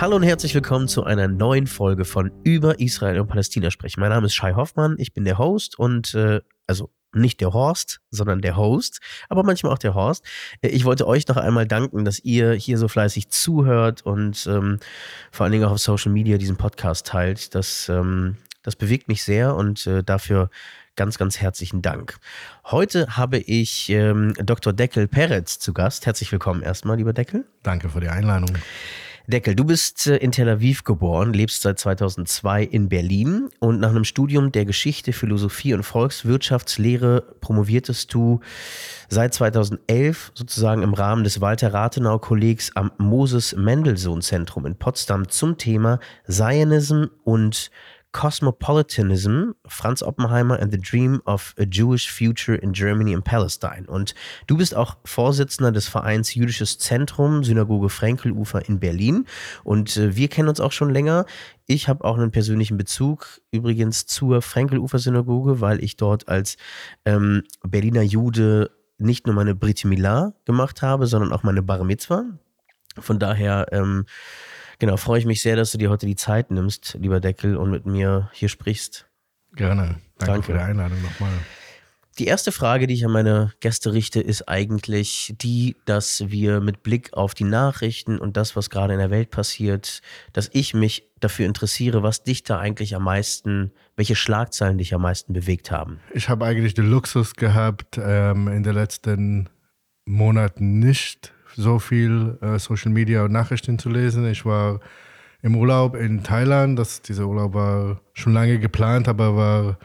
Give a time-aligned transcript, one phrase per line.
[0.00, 3.98] Hallo und herzlich willkommen zu einer neuen Folge von Über Israel und Palästina sprechen.
[3.98, 8.00] Mein Name ist Shai Hoffmann, ich bin der Host und äh, also nicht der Horst,
[8.12, 10.24] sondern der Host, aber manchmal auch der Horst.
[10.60, 14.78] Äh, ich wollte euch noch einmal danken, dass ihr hier so fleißig zuhört und ähm,
[15.32, 17.56] vor allen Dingen auch auf Social Media diesen Podcast teilt.
[17.56, 20.48] Das, ähm, das bewegt mich sehr und äh, dafür
[20.94, 22.18] ganz, ganz herzlichen Dank.
[22.66, 24.72] Heute habe ich ähm, Dr.
[24.72, 26.06] Deckel Peretz zu Gast.
[26.06, 27.46] Herzlich willkommen erstmal, lieber Deckel.
[27.64, 28.56] Danke für die Einladung.
[29.28, 33.90] Deckel, du bist äh, in Tel Aviv geboren, lebst seit 2002 in Berlin und nach
[33.90, 38.40] einem Studium der Geschichte, Philosophie und Volkswirtschaftslehre promoviertest du
[39.10, 45.28] seit 2011 sozusagen im Rahmen des Walter Rathenau Kollegs am Moses Mendelssohn Zentrum in Potsdam
[45.28, 47.70] zum Thema Zionism und
[48.12, 53.84] Cosmopolitanism, Franz Oppenheimer and the Dream of a Jewish Future in Germany and Palestine.
[53.86, 54.14] Und
[54.46, 59.26] du bist auch Vorsitzender des Vereins Jüdisches Zentrum, Synagoge Frenkelufer in Berlin.
[59.62, 61.26] Und äh, wir kennen uns auch schon länger.
[61.66, 66.56] Ich habe auch einen persönlichen Bezug übrigens zur Frenkelufer Synagoge, weil ich dort als
[67.04, 72.24] ähm, Berliner Jude nicht nur meine Brit Milah gemacht habe, sondern auch meine Bar Mitzvah.
[72.98, 74.06] Von daher ähm,
[74.78, 77.70] Genau, freue ich mich sehr, dass du dir heute die Zeit nimmst, lieber Deckel, und
[77.70, 79.08] mit mir hier sprichst.
[79.54, 79.96] Gerne.
[80.18, 80.42] Danke, Danke.
[80.46, 81.32] für die Einladung nochmal.
[82.18, 86.82] Die erste Frage, die ich an meine Gäste richte, ist eigentlich die, dass wir mit
[86.82, 91.08] Blick auf die Nachrichten und das, was gerade in der Welt passiert, dass ich mich
[91.20, 96.00] dafür interessiere, was dich da eigentlich am meisten, welche Schlagzeilen dich am meisten bewegt haben.
[96.12, 99.48] Ich habe eigentlich den Luxus gehabt, ähm, in den letzten
[100.04, 104.26] Monaten nicht so viel äh, Social Media und Nachrichten zu lesen.
[104.26, 104.80] Ich war
[105.42, 106.78] im Urlaub in Thailand.
[106.78, 109.78] Das, dieser Urlaub war schon lange geplant, aber war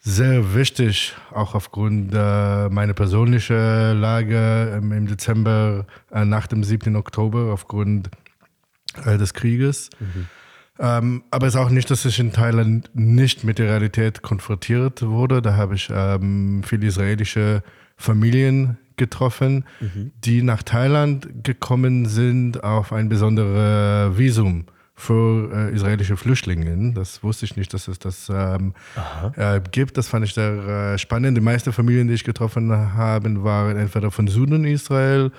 [0.00, 6.96] sehr wichtig, auch aufgrund äh, meiner persönlichen Lage ähm, im Dezember äh, nach dem 7.
[6.96, 8.10] Oktober, aufgrund
[9.04, 9.90] äh, des Krieges.
[10.00, 10.26] Mhm.
[10.78, 15.02] Ähm, aber es ist auch nicht, dass ich in Thailand nicht mit der Realität konfrontiert
[15.02, 15.42] wurde.
[15.42, 17.62] Da habe ich ähm, viele israelische
[17.98, 20.12] Familien getroffen, mhm.
[20.22, 26.92] die nach Thailand gekommen sind auf ein besonderes Visum für äh, israelische Flüchtlinge.
[26.92, 28.74] Das wusste ich nicht, dass es das ähm,
[29.36, 29.96] äh, gibt.
[29.96, 31.36] Das fand ich sehr äh, spannend.
[31.38, 35.32] Die meisten Familien, die ich getroffen habe, waren entweder von Süden Israel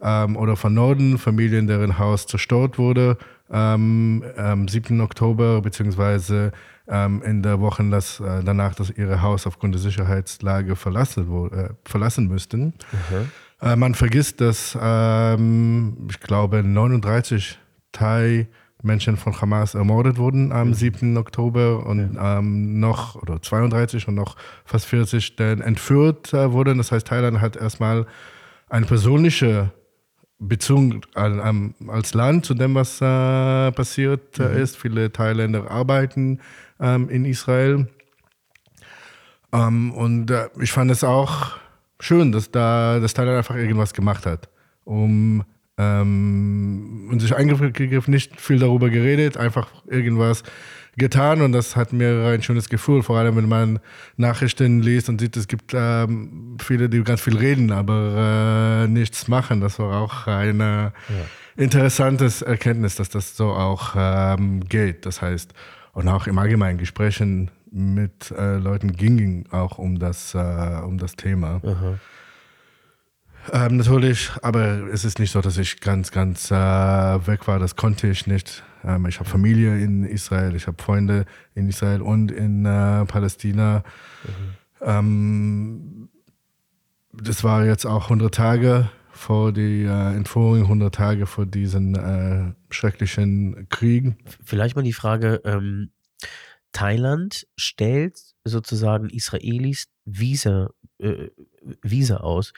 [0.00, 3.18] ähm, oder von Norden, Familien, deren Haus zerstört wurde
[3.50, 5.00] ähm, am 7.
[5.00, 6.52] Oktober, beziehungsweise
[6.88, 11.68] ähm, in der Woche das, äh, danach, dass ihre Haus aufgrund der Sicherheitslage verlassen, äh,
[11.84, 12.74] verlassen müssten.
[12.92, 13.30] Mhm.
[13.60, 17.58] Äh, man vergisst, dass ähm, ich glaube 39
[17.92, 18.48] Thai
[18.82, 21.16] Menschen von Hamas ermordet wurden am 7.
[21.16, 22.38] Oktober und ja.
[22.38, 26.78] ähm, noch, oder 32 und noch fast 40 dann entführt äh, wurden.
[26.78, 28.06] Das heißt, Thailand hat erstmal
[28.68, 29.72] eine persönliche
[30.38, 34.56] Beziehung als Land zu dem, was äh, passiert äh, mhm.
[34.58, 34.76] ist.
[34.76, 36.38] Viele Thailänder arbeiten
[36.80, 37.88] ähm, in Israel.
[39.52, 41.56] Ähm, und äh, ich fand es auch
[42.00, 44.48] schön, dass da das Thailand einfach irgendwas gemacht hat,
[44.84, 45.44] um
[45.78, 50.42] ähm, und sich eingegriffen, nicht viel darüber geredet, einfach irgendwas
[50.98, 53.78] getan und das hat mir ein schönes Gefühl, vor allem wenn man
[54.16, 59.28] Nachrichten liest und sieht, es gibt ähm, viele, die ganz viel reden, aber äh, nichts
[59.28, 59.60] machen.
[59.60, 61.14] Das war auch eine ja.
[61.56, 65.06] interessantes Erkenntnis, dass das so auch ähm, geht.
[65.06, 65.54] Das heißt,
[65.98, 71.16] und auch im allgemeinen Gesprächen mit äh, Leuten ging auch um das, äh, um das
[71.16, 71.60] Thema.
[73.52, 77.58] Ähm, natürlich, aber es ist nicht so, dass ich ganz, ganz äh, weg war.
[77.58, 78.62] Das konnte ich nicht.
[78.84, 81.24] Ähm, ich habe Familie in Israel, ich habe Freunde
[81.56, 83.82] in Israel und in äh, Palästina.
[84.22, 84.30] Mhm.
[84.82, 86.08] Ähm,
[87.12, 92.52] das war jetzt auch 100 Tage vor die äh, Entführung, 100 Tage vor diesen äh,
[92.70, 94.16] schrecklichen Kriegen.
[94.44, 95.90] Vielleicht mal die Frage, ähm,
[96.72, 101.28] Thailand stellt sozusagen Israelis Visa, äh,
[101.82, 102.52] Visa aus.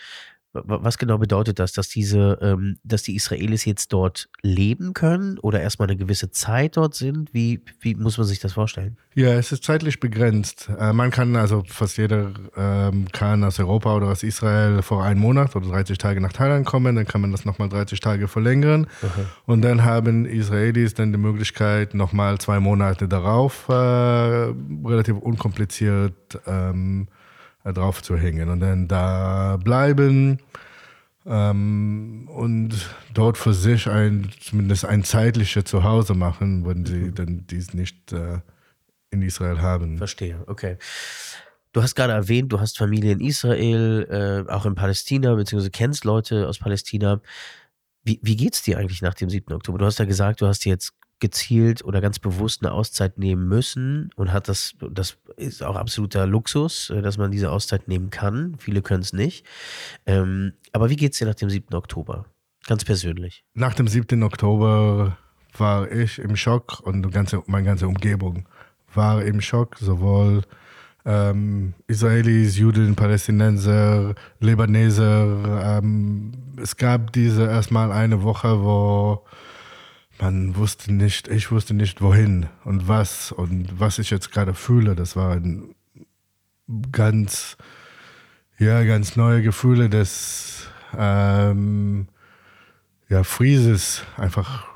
[0.53, 5.61] Was genau bedeutet das, dass diese, ähm, dass die Israelis jetzt dort leben können oder
[5.61, 7.33] erstmal eine gewisse Zeit dort sind?
[7.33, 8.97] Wie, wie muss man sich das vorstellen?
[9.15, 10.69] Ja, es ist zeitlich begrenzt.
[10.77, 15.21] Äh, man kann, also fast jeder ähm, kann aus Europa oder aus Israel vor einem
[15.21, 18.89] Monat oder 30 Tage nach Thailand kommen, dann kann man das nochmal 30 Tage verlängern.
[19.03, 19.27] Aha.
[19.47, 27.07] Und dann haben Israelis dann die Möglichkeit, nochmal zwei Monate darauf äh, relativ unkompliziert ähm,
[27.09, 27.20] äh,
[27.65, 30.39] drauf zu hängen und dann da bleiben
[31.27, 37.15] ähm, und dort für sich ein, zumindest ein zeitliches Zuhause machen, wenn sie mhm.
[37.15, 38.39] dann dies nicht äh,
[39.11, 39.99] in Israel haben.
[39.99, 40.79] Verstehe, okay.
[41.73, 46.05] Du hast gerade erwähnt, du hast Familie in Israel, äh, auch in Palästina, beziehungsweise kennst
[46.05, 47.21] Leute aus Palästina.
[48.03, 49.53] Wie, wie geht's dir eigentlich nach dem 7.
[49.55, 49.79] Oktober?
[49.79, 54.11] Du hast ja gesagt, du hast jetzt gezielt oder ganz bewusst eine Auszeit nehmen müssen
[54.17, 58.57] und hat das, das ist auch absoluter Luxus, äh, dass man diese Auszeit nehmen kann.
[58.59, 59.47] Viele können es nicht.
[60.07, 61.75] Ähm, aber wie geht's dir nach dem 7.
[61.75, 62.25] Oktober?
[62.67, 63.45] Ganz persönlich.
[63.55, 64.23] Nach dem 7.
[64.23, 65.17] Oktober
[65.57, 68.47] war ich im Schock und ganze, meine ganze Umgebung
[68.95, 70.43] war im Schock, sowohl
[71.05, 75.79] ähm, Israelis, Juden, Palästinenser, Libaneser.
[75.79, 79.25] Ähm, es gab diese erstmal eine Woche, wo
[80.21, 84.95] man wusste nicht, ich wusste nicht wohin und was und was ich jetzt gerade fühle.
[84.95, 85.75] Das waren
[86.93, 87.57] ganz,
[88.59, 92.09] ja, ganz neue Gefühle des ähm,
[93.09, 94.67] ja, Frieses, einfach.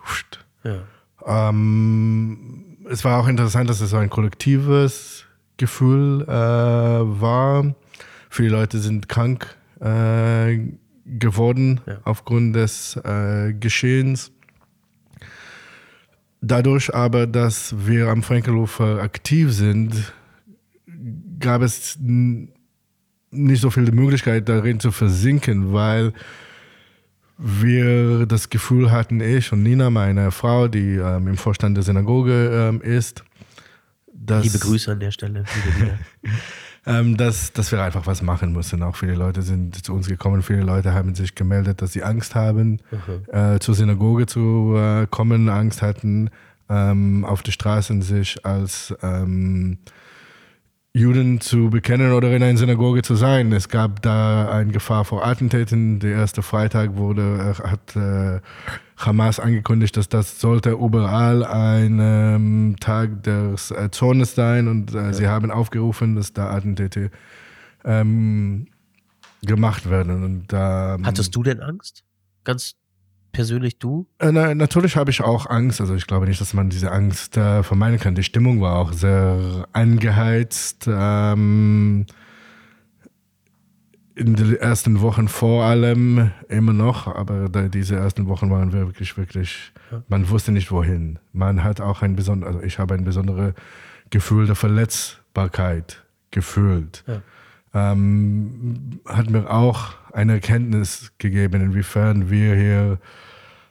[0.64, 0.82] Ja.
[1.26, 5.24] Ähm, es war auch interessant, dass es so ein kollektives
[5.56, 7.74] Gefühl äh, war.
[8.28, 10.58] Viele Leute sind krank äh,
[11.06, 11.98] geworden ja.
[12.04, 14.32] aufgrund des äh, Geschehens.
[16.46, 20.12] Dadurch aber, dass wir am Frankelhofer aktiv sind,
[21.38, 26.12] gab es nicht so viel Möglichkeit darin zu versinken, weil
[27.38, 32.50] wir das Gefühl hatten, ich und Nina, meine Frau, die ähm, im Vorstand der Synagoge
[32.52, 33.24] ähm, ist,
[34.12, 35.44] dass, Liebe Grüße an der Stelle,
[35.78, 35.98] liebe
[36.86, 38.82] ähm, dass, dass wir einfach was machen müssen.
[38.82, 42.34] Auch viele Leute sind zu uns gekommen, viele Leute haben sich gemeldet, dass sie Angst
[42.34, 42.80] haben,
[43.28, 46.30] äh, zur Synagoge zu äh, kommen, Angst hatten,
[46.68, 49.78] ähm, auf die Straßen sich als ähm,
[50.96, 53.52] Juden zu bekennen oder in einer Synagoge zu sein.
[53.52, 55.98] Es gab da eine Gefahr vor Attentäten.
[55.98, 58.40] Der erste Freitag wurde, äh, hat äh,
[58.96, 64.98] Hamas angekündigt, dass das sollte überall ein ähm, Tag des äh, Zornes sein und äh,
[64.98, 65.12] ja.
[65.12, 67.10] sie haben aufgerufen, dass da Attentäte
[67.84, 68.68] ähm,
[69.42, 70.22] gemacht werden.
[70.22, 72.04] Und, ähm, Hattest du denn Angst?
[72.44, 72.76] Ganz
[73.34, 74.06] persönlich du?
[74.18, 75.82] Äh, na, natürlich habe ich auch Angst.
[75.82, 78.14] Also ich glaube nicht, dass man diese Angst äh, vermeiden kann.
[78.14, 80.86] Die Stimmung war auch sehr angeheizt.
[80.88, 82.06] Ähm,
[84.16, 89.72] in den ersten Wochen vor allem immer noch, aber diese ersten Wochen waren wirklich, wirklich,
[90.08, 91.18] man wusste nicht wohin.
[91.32, 93.54] Man hat auch ein besonderes, also ich habe ein besonderes
[94.10, 97.02] Gefühl der Verletzbarkeit gefühlt.
[97.08, 97.22] Ja.
[97.74, 102.98] Ähm, hat mir auch eine Erkenntnis gegeben, inwiefern wir hier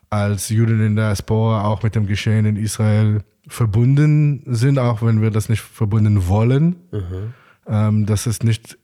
[0.09, 5.21] als Juden in der Diaspora auch mit dem Geschehen in Israel verbunden sind, auch wenn
[5.21, 6.75] wir das nicht verbunden wollen.
[6.91, 7.33] Mhm.
[7.65, 8.77] Ähm, dass es nicht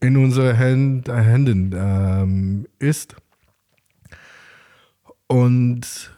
[0.00, 3.16] in unseren Händen, Händen ähm, ist.
[5.28, 6.12] Und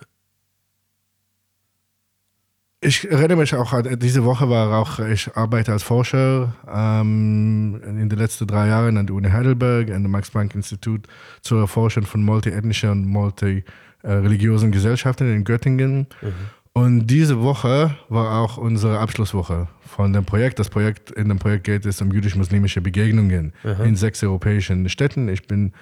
[2.81, 8.19] ich erinnere mich auch, diese Woche war auch, ich arbeite als Forscher ähm, in den
[8.19, 11.07] letzten drei Jahren an der Uni Heidelberg, an dem Max-Planck-Institut
[11.43, 16.07] zur Erforschung von multiethnischen und multireligiösen Gesellschaften in Göttingen.
[16.23, 16.33] Mhm.
[16.73, 20.59] Und diese Woche war auch unsere Abschlusswoche von dem Projekt.
[20.59, 23.83] Das Projekt, in dem Projekt geht es um jüdisch-muslimische Begegnungen Aha.
[23.85, 25.29] in sechs europäischen Städten.
[25.29, 25.73] Ich bin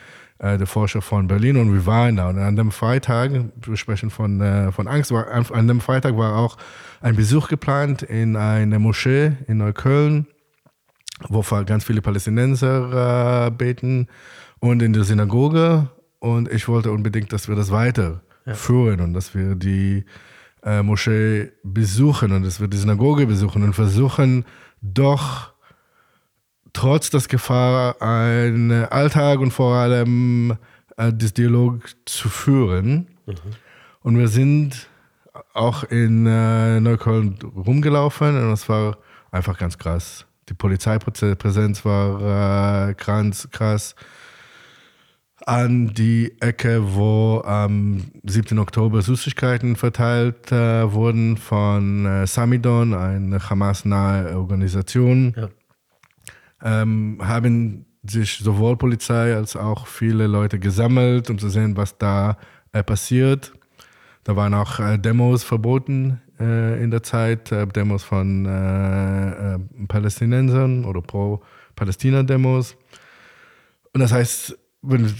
[0.41, 2.29] der Forscher von Berlin und wir waren da.
[2.29, 6.37] Und an dem Freitag, wir sprechen von, äh, von Angst, war, an dem Freitag war
[6.37, 6.57] auch
[7.01, 10.27] ein Besuch geplant in eine Moschee in Neukölln,
[11.29, 14.07] wo ganz viele Palästinenser äh, beten
[14.61, 15.91] und in der Synagoge.
[16.21, 19.05] Und ich wollte unbedingt, dass wir das weiterführen ja.
[19.05, 20.05] und dass wir die
[20.63, 24.45] äh, Moschee besuchen und dass wir die Synagoge besuchen und versuchen
[24.81, 25.53] doch
[26.79, 30.57] trotz der Gefahr einen Alltag und vor allem
[30.97, 33.09] äh, das Dialog zu führen.
[33.27, 33.35] Mhm.
[34.03, 34.89] Und wir sind
[35.55, 38.97] auch in äh, Neukölln rumgelaufen und es war
[39.33, 40.25] einfach ganz krass.
[40.49, 43.97] Die Polizeipräsenz war äh, krass, krass
[45.47, 48.59] an die Ecke, wo am 7.
[48.59, 55.35] Oktober Süßigkeiten verteilt äh, wurden von äh, Samidon, eine Hamas-nahe Organisation.
[55.37, 55.49] Ja.
[56.63, 62.39] Ähm, haben sich sowohl Polizei als auch viele Leute gesammelt, um zu sehen, was da
[62.73, 63.53] äh, passiert.
[64.25, 68.45] Da waren auch äh, Demos verboten äh, in der Zeit, äh, Demos von
[69.89, 72.77] Palästinensern oder Pro-Palästina-Demos.
[73.95, 75.13] Und das heißt, wenn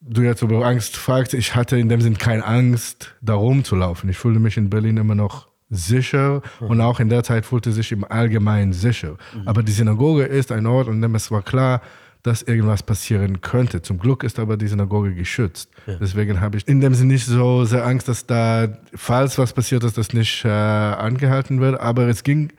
[0.00, 4.08] du jetzt über Angst fragst, ich hatte in dem Sinn keine Angst, da rumzulaufen.
[4.10, 6.66] Ich fühlte mich in Berlin immer noch sicher mhm.
[6.66, 9.16] und auch in der Zeit fühlte sich im Allgemeinen sicher.
[9.34, 9.48] Mhm.
[9.48, 11.80] Aber die Synagoge ist ein Ort, an dem es war klar,
[12.24, 13.82] dass irgendwas passieren könnte.
[13.82, 15.68] Zum Glück ist aber die Synagoge geschützt.
[15.86, 15.96] Ja.
[16.00, 19.84] Deswegen habe ich in dem Sinne nicht so sehr Angst, dass da, falls was passiert
[19.84, 21.78] ist, das nicht äh, angehalten wird.
[21.78, 22.50] Aber es ging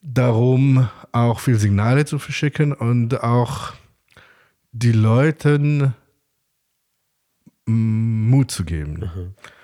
[0.00, 3.72] darum, auch viel Signale zu verschicken und auch
[4.70, 5.94] die Leuten
[7.72, 9.10] Mut zu geben.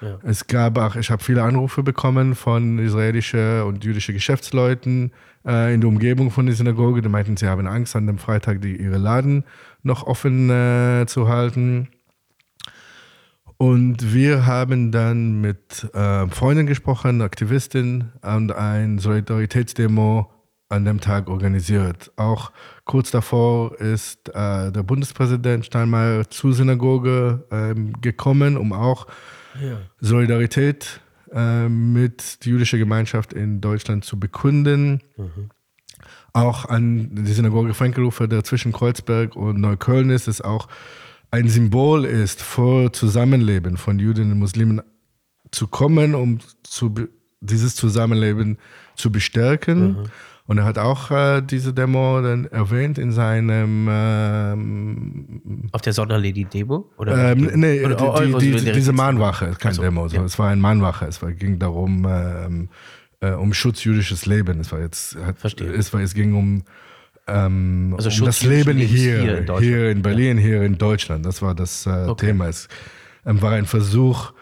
[0.00, 0.06] Mhm.
[0.06, 0.18] Ja.
[0.22, 5.12] Es gab auch, ich habe viele Anrufe bekommen von israelischen und jüdischen Geschäftsleuten
[5.46, 8.60] äh, in der Umgebung von der Synagoge, die meinten, sie haben Angst, an dem Freitag
[8.62, 9.44] die, ihre Laden
[9.82, 11.88] noch offen äh, zu halten.
[13.56, 20.30] Und wir haben dann mit äh, Freunden gesprochen, Aktivistin und ein Solidaritätsdemo
[20.68, 22.12] an dem Tag organisiert.
[22.16, 22.52] Auch
[22.84, 29.06] kurz davor ist äh, der Bundespräsident Steinmeier zur Synagoge ähm, gekommen, um auch
[29.62, 29.78] ja.
[30.00, 31.00] Solidarität
[31.32, 35.02] äh, mit der jüdischen Gemeinschaft in Deutschland zu bekunden.
[35.16, 35.50] Mhm.
[36.32, 40.68] Auch an die Synagoge Frankelhofer, der zwischen Kreuzberg und Neukölln ist, ist auch
[41.30, 44.80] ein Symbol ist für Zusammenleben von Juden und Muslimen
[45.50, 46.94] zu kommen, um zu,
[47.40, 48.58] dieses Zusammenleben
[48.96, 49.88] zu bestärken.
[49.88, 50.04] Mhm.
[50.48, 53.86] Und er hat auch äh, diese Demo dann erwähnt in seinem.
[53.90, 56.90] Ähm, Auf der Sonderlady-Demo?
[57.06, 60.24] Ähm, nee, oder, die, die, die, diese Mahnwache, kein also, Demo, ja.
[60.24, 61.04] es war ein Mahnwache.
[61.04, 62.68] Es war, ging darum, ähm,
[63.20, 64.58] äh, um Schutz jüdisches Leben.
[64.60, 65.16] Es war jetzt.
[65.16, 65.70] Hat, Verstehe.
[65.70, 66.62] Es, war, es ging um
[67.26, 70.44] ähm, also um das Leben hier, hier in, hier in Berlin, ja.
[70.44, 71.26] hier in Deutschland.
[71.26, 72.28] Das war das äh, okay.
[72.28, 72.48] Thema.
[72.48, 72.68] Es
[73.26, 74.32] ähm, war ein Versuch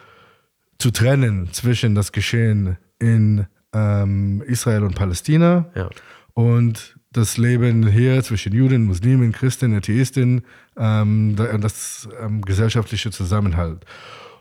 [0.78, 5.88] zu trennen zwischen das Geschehen in ähm, Israel und Palästina ja.
[6.34, 10.44] und das Leben hier zwischen Juden, Muslimen, Christen, Atheisten,
[10.76, 13.84] ähm, das ähm, gesellschaftliche Zusammenhalt.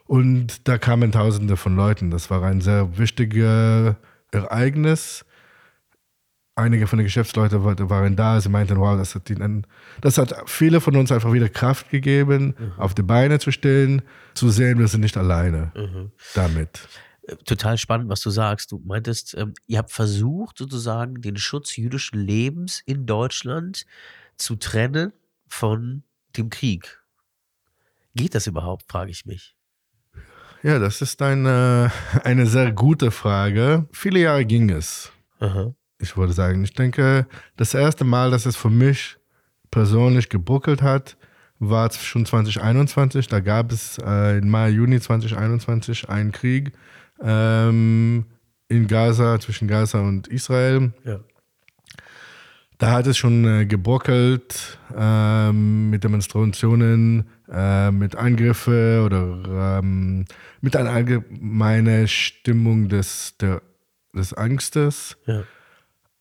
[0.05, 2.11] Und da kamen Tausende von Leuten.
[2.11, 3.95] Das war ein sehr wichtiges
[4.31, 5.25] Ereignis
[6.55, 9.67] einige von den Geschäftsleuten waren da, sie meinten, wow, das hat ihnen,
[10.01, 12.71] das hat viele von uns einfach wieder Kraft gegeben, mhm.
[12.77, 14.01] auf die Beine zu stellen,
[14.33, 16.11] zu sehen, wir sind nicht alleine mhm.
[16.33, 16.87] damit.
[17.45, 18.71] Total spannend, was du sagst.
[18.71, 23.85] Du meintest, ähm, ihr habt versucht, sozusagen den Schutz jüdischen Lebens in Deutschland
[24.37, 25.11] zu trennen
[25.47, 26.03] von
[26.37, 27.01] dem Krieg.
[28.15, 29.55] Geht das überhaupt, frage ich mich.
[30.63, 31.91] Ja, das ist eine,
[32.23, 33.87] eine sehr gute Frage.
[33.91, 35.11] Viele Jahre ging es.
[35.39, 36.63] Aha ich würde sagen.
[36.63, 37.27] Ich denke,
[37.57, 39.17] das erste Mal, dass es für mich
[39.71, 41.17] persönlich gebuckelt hat,
[41.59, 43.27] war schon 2021.
[43.27, 46.71] Da gab es äh, im Mai, Juni 2021 einen Krieg
[47.21, 48.25] ähm,
[48.67, 50.93] in Gaza, zwischen Gaza und Israel.
[51.03, 51.19] Ja.
[52.77, 60.25] Da hat es schon äh, gebuckelt ähm, mit Demonstrationen, äh, mit Angriffen oder ähm,
[60.59, 63.61] mit einer allgemeinen Stimmung des, der,
[64.13, 65.15] des Angstes.
[65.25, 65.43] Ja.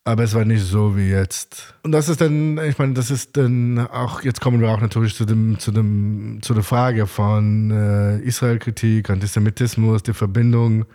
[0.07, 1.73] Aber es war nicht so wie jetzt.
[1.81, 5.15] Und das ist dann, ich meine, das ist dann auch, jetzt kommen wir auch natürlich
[5.15, 10.85] zu, dem, zu, dem, zu der Frage von äh, Israel-Kritik, Antisemitismus, die Verbindung.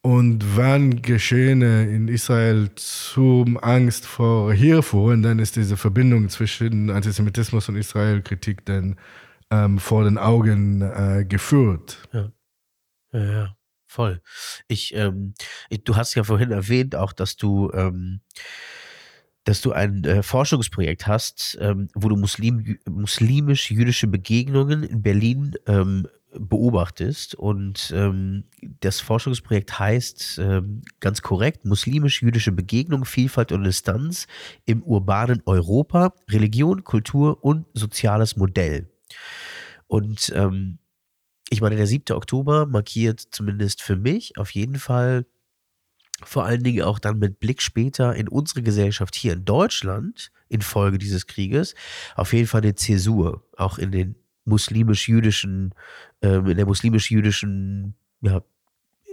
[0.00, 6.90] Und wann Geschehene in Israel zum Angst vor hier fuhren, dann ist diese Verbindung zwischen
[6.90, 8.94] Antisemitismus und Israel-Kritik dann
[9.50, 12.08] ähm, vor den Augen äh, geführt.
[12.12, 12.30] Ja.
[13.12, 13.57] Ja, ja.
[13.88, 14.20] Voll.
[14.68, 15.32] Ich, ähm,
[15.70, 18.20] ich, du hast ja vorhin erwähnt auch, dass du, ähm,
[19.44, 26.06] dass du ein äh, Forschungsprojekt hast, ähm, wo du Muslim, muslimisch-jüdische Begegnungen in Berlin ähm,
[26.32, 27.34] beobachtest.
[27.34, 28.44] Und ähm,
[28.80, 34.26] das Forschungsprojekt heißt ähm, ganz korrekt muslimisch-jüdische Begegnung, Vielfalt und Distanz
[34.66, 38.90] im urbanen Europa, Religion, Kultur und soziales Modell.
[39.86, 40.78] Und ähm,
[41.50, 42.14] ich meine, der 7.
[42.14, 45.26] Oktober markiert zumindest für mich auf jeden Fall
[46.22, 50.98] vor allen Dingen auch dann mit Blick später in unsere Gesellschaft hier in Deutschland infolge
[50.98, 51.74] dieses Krieges
[52.16, 55.74] auf jeden Fall eine Zäsur, auch in den muslimisch-jüdischen,
[56.22, 58.42] ähm, in der muslimisch-jüdischen, ja,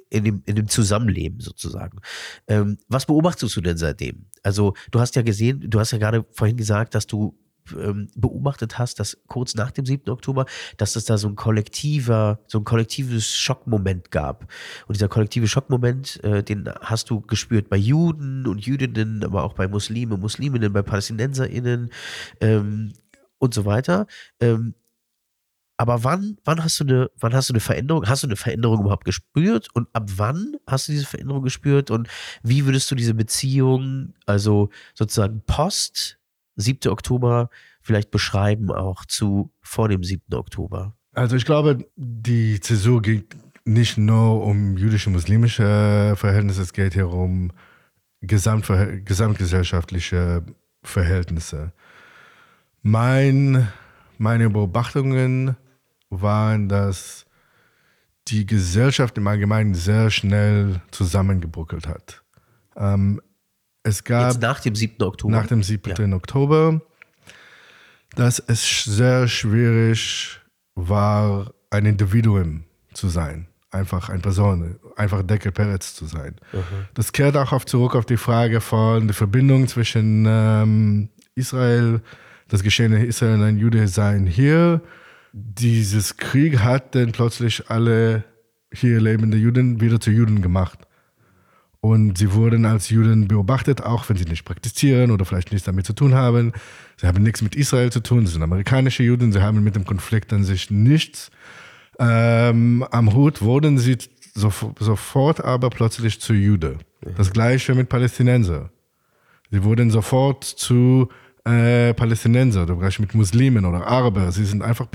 [0.10, 2.00] in dem, in dem Zusammenleben sozusagen.
[2.48, 4.28] Ähm, was beobachtest du denn seitdem?
[4.44, 7.38] Also, du hast ja gesehen, du hast ja gerade vorhin gesagt, dass du
[7.74, 10.10] ähm, beobachtet hast, dass kurz nach dem 7.
[10.10, 10.46] Oktober,
[10.78, 14.52] dass es da so ein kollektiver, so ein kollektives Schockmoment gab.
[14.88, 19.54] Und dieser kollektive Schockmoment, äh, den hast du gespürt bei Juden und Jüdinnen, aber auch
[19.54, 21.92] bei Muslimen, Musliminnen, bei PalästinenserInnen
[22.42, 22.94] ähm,
[23.40, 24.08] und so weiter.
[24.40, 24.76] Ähm,
[25.78, 28.08] aber wann, wann hast du eine, wann hast du eine Veränderung?
[28.08, 29.68] Hast du eine Veränderung überhaupt gespürt?
[29.74, 31.92] Und ab wann hast du diese Veränderung gespürt?
[31.92, 32.08] Und
[32.44, 36.18] wie würdest du diese Beziehung, also sozusagen Post
[36.56, 36.92] 7.
[36.92, 37.50] Oktober
[37.82, 40.34] vielleicht beschreiben auch zu vor dem 7.
[40.34, 40.96] Oktober?
[41.14, 47.10] Also ich glaube, die Zäsur geht nicht nur um jüdische, muslimische Verhältnisse, es geht hier
[47.10, 47.52] um
[48.22, 50.44] gesamtgesellschaftliche
[50.84, 51.72] Verhältnisse.
[52.82, 53.68] Mein,
[54.18, 55.56] meine Beobachtungen
[56.10, 57.26] waren, dass
[58.28, 62.24] die Gesellschaft im Allgemeinen sehr schnell zusammengebruckelt hat.
[62.76, 63.22] Ähm,
[63.86, 65.04] es gab Jetzt nach dem 7.
[65.04, 65.32] Oktober.
[65.32, 66.10] Nach dem 7.
[66.10, 66.16] Ja.
[66.16, 66.82] Oktober,
[68.16, 70.40] dass es sehr schwierig
[70.74, 72.64] war, ein Individuum
[72.94, 76.36] zu sein, einfach eine Person, einfach Deckel Peretz zu sein.
[76.52, 76.88] Mhm.
[76.96, 82.02] Das kehrt auch auf zurück auf die Frage von der Verbindung zwischen ähm, Israel,
[82.48, 84.82] das Geschehen in Israel und ein Jude sein hier.
[85.32, 88.24] Dieses Krieg hat dann plötzlich alle
[88.74, 90.80] hier lebende Juden wieder zu Juden gemacht.
[91.86, 95.86] Und sie wurden als Juden beobachtet, auch wenn sie nicht praktizieren oder vielleicht nichts damit
[95.86, 96.52] zu tun haben.
[96.98, 99.86] Sie haben nichts mit Israel zu tun, sie sind amerikanische Juden, sie haben mit dem
[99.86, 101.30] Konflikt an sich nichts
[102.00, 104.00] ähm, am Hut, wurden sie
[104.34, 106.80] so, sofort aber plötzlich zu Jude.
[107.18, 108.72] Das gleiche mit Palästinenser.
[109.52, 111.10] Sie wurden sofort zu
[111.44, 114.32] äh, Palästinenser, oder vielleicht mit Muslimen oder Araber.
[114.32, 114.88] Sie sind einfach,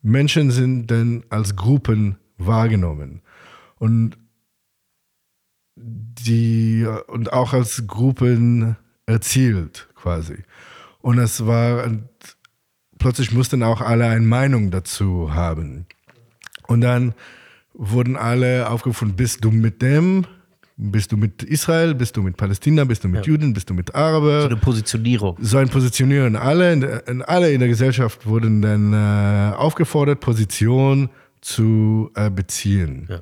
[0.00, 3.20] Menschen sind dann als Gruppen wahrgenommen.
[3.78, 4.16] Und
[5.76, 10.38] die und auch als Gruppen erzielt quasi.
[11.00, 11.88] Und es war
[12.98, 15.86] plötzlich mussten auch alle eine Meinung dazu haben.
[16.66, 17.14] Und dann
[17.74, 20.26] wurden alle aufgerufen, bist du mit dem,
[20.76, 23.32] bist du mit Israel, bist du mit Palästina, bist du mit ja.
[23.32, 24.42] Juden, bist du mit Araber.
[24.42, 25.36] So eine Positionierung.
[25.40, 26.36] So ein Positionieren.
[26.36, 33.06] Alle in, in, alle in der Gesellschaft wurden dann äh, aufgefordert, Position zu äh, beziehen.
[33.08, 33.20] Ja.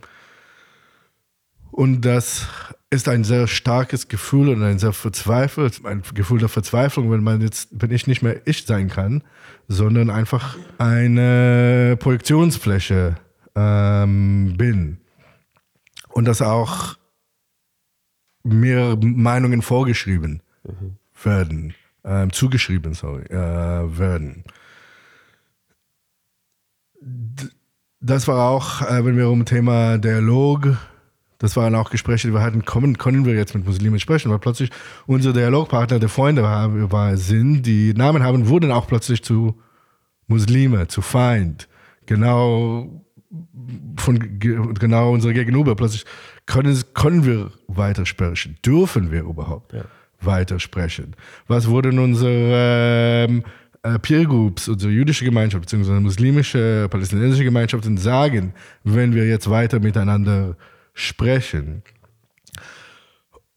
[1.74, 2.46] Und das
[2.90, 7.40] ist ein sehr starkes Gefühl und ein sehr verzweifelt, ein Gefühl der Verzweiflung, wenn man
[7.40, 9.24] jetzt, wenn ich nicht mehr ich sein kann,
[9.66, 13.16] sondern einfach eine Projektionsfläche
[13.56, 14.98] ähm, bin.
[16.10, 16.94] Und dass auch
[18.44, 20.96] mir Meinungen vorgeschrieben mhm.
[21.24, 24.44] werden, ähm, zugeschrieben, sorry, äh, werden.
[27.98, 30.76] Das war auch, äh, wenn wir um Thema Dialog
[31.44, 34.38] das waren auch Gespräche, die wir hatten, kommen, können wir jetzt mit Muslimen sprechen, weil
[34.38, 34.70] plötzlich
[35.06, 39.60] unsere Dialogpartner, der Freunde war, war, sind, die Namen haben, wurden auch plötzlich zu
[40.26, 41.68] Muslime, zu Feind.
[42.06, 43.04] Genau
[43.96, 45.76] von genau unsere Gegenüber.
[45.76, 46.06] Plötzlich
[46.46, 48.56] können, können wir weitersprechen.
[48.64, 49.84] Dürfen wir überhaupt ja.
[50.20, 51.14] weitersprechen?
[51.46, 53.44] Was wurden unsere ähm,
[53.82, 59.78] äh, Peer Groups, unsere jüdische Gemeinschaft, beziehungsweise muslimische, palästinensische Gemeinschaften sagen, wenn wir jetzt weiter
[59.78, 60.56] miteinander
[60.94, 61.82] sprechen.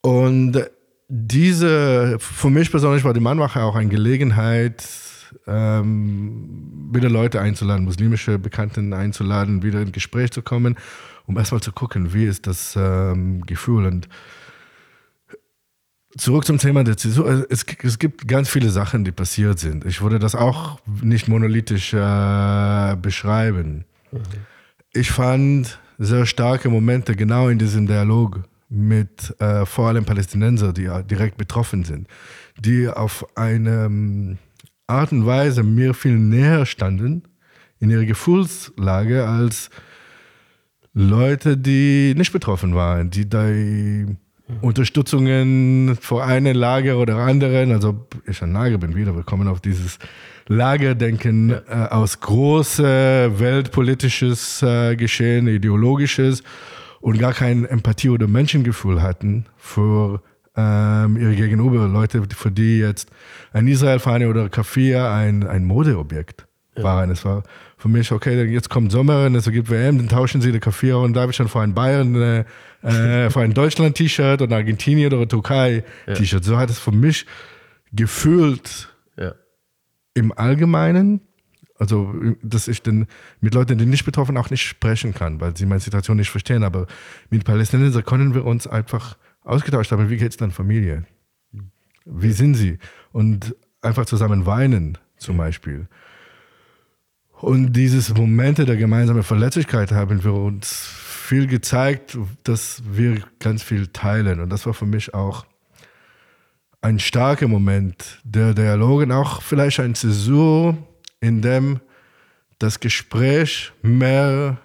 [0.01, 0.63] Und
[1.07, 4.83] diese, für mich persönlich war die Mannwache auch eine Gelegenheit,
[5.45, 10.75] ähm, wieder Leute einzuladen, muslimische Bekannten einzuladen, wieder in Gespräch zu kommen,
[11.25, 13.85] um erstmal zu gucken, wie ist das ähm, Gefühl.
[13.85, 14.09] Und
[16.17, 17.45] zurück zum Thema der Zäsur.
[17.49, 19.85] Es, es, gibt ganz viele Sachen, die passiert sind.
[19.85, 23.85] Ich würde das auch nicht monolithisch äh, beschreiben.
[24.11, 24.19] Mhm.
[24.93, 30.83] Ich fand sehr starke Momente genau in diesem Dialog mit äh, vor allem Palästinenser, die
[30.83, 32.07] ja direkt betroffen sind,
[32.59, 34.37] die auf eine ähm,
[34.87, 37.23] Art und Weise mir viel näher standen
[37.79, 39.69] in ihrer Gefühlslage als
[40.93, 43.45] Leute, die nicht betroffen waren, die da
[44.61, 49.59] Unterstützungen vor einem Lager oder anderen, also ich ein Lager bin wieder, wir kommen auf
[49.59, 49.99] dieses
[50.47, 51.85] Lagerdenken ja.
[51.85, 56.43] äh, aus große weltpolitisches äh, Geschehen, ideologisches
[57.01, 60.21] und gar kein Empathie oder Menschengefühl hatten für
[60.55, 63.09] ähm, ihre Gegenüber, Leute, für die jetzt
[63.53, 66.83] ein Israel-Fahne oder Kaffee ein, ein Modeobjekt ja.
[66.83, 67.11] waren.
[67.11, 67.43] Es war
[67.77, 70.93] für mich, okay, jetzt kommt Sommer und es gibt WM, dann tauschen sie den Kaffee
[70.93, 72.45] und da habe ich schon vor ein Bayern, äh,
[72.87, 76.43] äh, vor ein Deutschland-T-Shirt oder Argentinien oder Türkei-T-Shirt.
[76.43, 76.47] Ja.
[76.47, 77.25] So hat es für mich
[77.91, 79.33] gefühlt ja.
[80.13, 81.21] im Allgemeinen,
[81.75, 83.07] also dass ich dann
[83.39, 86.29] mit Leuten, die nicht betroffen sind, auch nicht sprechen kann, weil sie meine Situation nicht
[86.29, 86.63] verstehen.
[86.63, 86.87] Aber
[87.29, 90.09] mit Palästinensern können wir uns einfach ausgetauscht haben.
[90.09, 91.05] Wie geht es dann Familie?
[92.05, 92.79] Wie sind sie?
[93.11, 95.87] Und einfach zusammen weinen zum Beispiel.
[97.39, 100.89] Und dieses Momente der gemeinsamen Verletzlichkeit haben wir uns
[101.27, 104.39] viel gezeigt, dass wir ganz viel teilen.
[104.39, 105.45] Und das war für mich auch
[106.79, 110.77] ein starker Moment der Dialog und auch vielleicht ein Zäsur,
[111.19, 111.81] in dem
[112.59, 114.57] das Gespräch mehr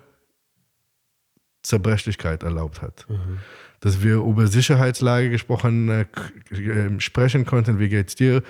[1.63, 3.07] Zerbrechlichkeit erlaubt hat.
[3.09, 3.39] Mhm.
[3.81, 6.07] Dass wir über Sicherheitslage gesprochen, äh,
[6.53, 8.41] äh sprechen konnten, wie geht's dir,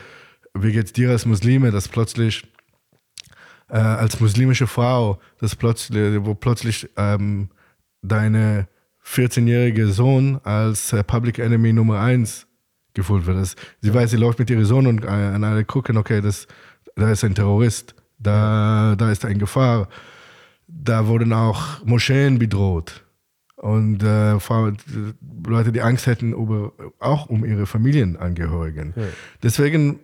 [0.53, 2.47] wie geht's dir als Muslime, dass plötzlich
[3.71, 7.49] äh, als muslimische Frau, dass plötzlich, wo plötzlich ähm,
[8.03, 8.69] deine
[9.05, 12.47] 14-jährige Sohn als äh, Public Enemy Nummer 1
[12.95, 13.39] gefühlt wird.
[13.39, 13.95] Das, sie ja.
[13.95, 16.47] weiß, sie läuft mit ihrem Sohn und äh, an alle gucken, okay, das,
[16.97, 19.89] da ist ein Terrorist, da, da ist eine Gefahr.
[20.67, 23.05] Da wurden auch Moscheen bedroht.
[23.57, 24.33] Und äh,
[25.47, 28.93] Leute, die Angst hätten, über, auch um ihre Familienangehörigen.
[28.97, 29.03] Ja.
[29.43, 30.01] Deswegen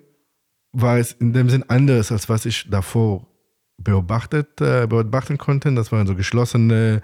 [0.72, 3.26] war es in dem Sinn anders, als was ich davor
[3.78, 5.74] beobachtet, äh, beobachten konnten.
[5.74, 7.02] Das waren so geschlossene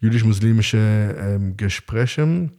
[0.00, 0.78] jüdisch-muslimische
[1.18, 2.50] ähm, Gespräche.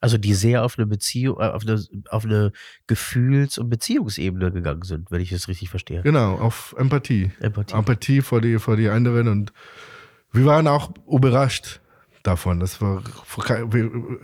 [0.00, 2.52] Also die sehr auf eine Beziehung, äh, auf eine, auf eine
[2.86, 6.02] Gefühls- und Beziehungsebene gegangen sind, wenn ich das richtig verstehe.
[6.02, 7.30] Genau, auf Empathie.
[7.40, 7.74] Empathie.
[7.74, 9.52] Empathie vor die, vor die anderen und
[10.32, 11.80] wir waren auch überrascht
[12.22, 12.60] davon.
[12.60, 13.02] Das war,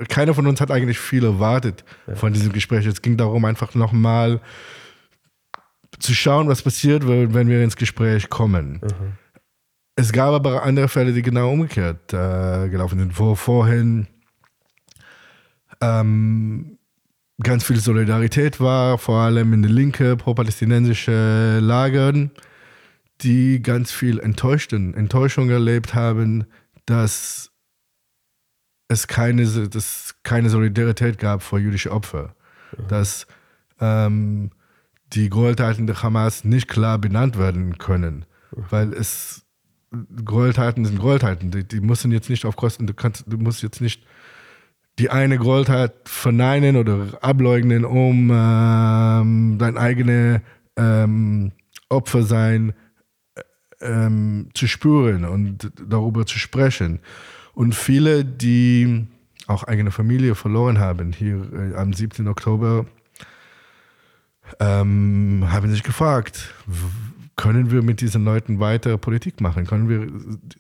[0.09, 2.17] keiner von uns hat eigentlich viel erwartet ja.
[2.17, 2.85] von diesem Gespräch.
[2.85, 4.41] Es ging darum, einfach nochmal
[5.99, 8.81] zu schauen, was passiert, wenn wir ins Gespräch kommen.
[8.83, 9.13] Mhm.
[10.01, 14.07] Es gab aber andere Fälle, die genau umgekehrt äh, gelaufen sind, wo vorhin
[15.83, 16.79] ähm,
[17.43, 22.31] ganz viel Solidarität war, vor allem in den linken pro-palästinensischen Lagern,
[23.21, 26.47] die ganz viel Enttäuschten, Enttäuschung erlebt haben,
[26.87, 27.51] dass
[28.89, 32.35] es keine, dass keine Solidarität gab vor jüdische Opfer.
[32.79, 32.85] Ja.
[32.87, 33.27] Dass
[33.81, 34.51] ähm,
[35.13, 39.45] die Gräueltaten der Hamas nicht klar benannt werden können, weil es
[40.25, 41.51] Gräueltaten sind Gräueltaten.
[41.51, 44.03] Die, die müssen jetzt nicht auf Kosten, du kannst, du musst jetzt nicht
[44.99, 50.43] die eine Gräueltat verneinen oder ableugnen, um ähm, dein eigene
[50.77, 51.53] ähm,
[51.89, 52.75] Opfer sein
[53.81, 57.01] ähm, zu spüren und darüber zu sprechen.
[57.55, 59.07] Und viele, die
[59.47, 62.29] auch eigene Familie verloren haben, hier äh, am 17.
[62.29, 62.87] Oktober,
[64.59, 66.55] ähm, haben sich gefragt,
[67.41, 69.67] können wir mit diesen Leuten weiter Politik machen?
[69.67, 70.07] Können wir,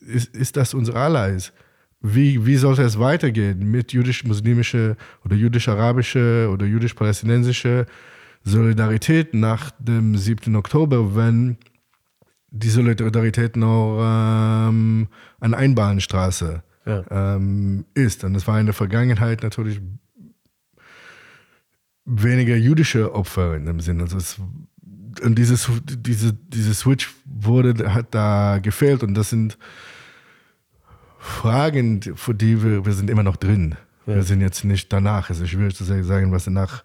[0.00, 1.52] ist, ist das unser Allies?
[2.00, 7.84] Wie, wie sollte es weitergehen mit jüdisch-muslimischer oder jüdisch-arabischer oder jüdisch-palästinensischer
[8.44, 10.56] Solidarität nach dem 7.
[10.56, 11.58] Oktober, wenn
[12.50, 17.04] die Solidarität noch ähm, an Einbahnstraße ja.
[17.10, 18.24] ähm, ist?
[18.24, 19.82] Und es war in der Vergangenheit natürlich
[22.06, 24.00] weniger jüdische Opfer in dem Sinn.
[24.00, 24.40] Also es,
[25.22, 29.58] und dieses, diese, diese Switch wurde, hat da gefehlt und das sind
[31.18, 33.76] Fragen, für die wir, wir sind immer noch drin.
[34.06, 34.16] Ja.
[34.16, 35.30] Wir sind jetzt nicht danach.
[35.30, 36.82] Es ist schwierig zu sagen, was danach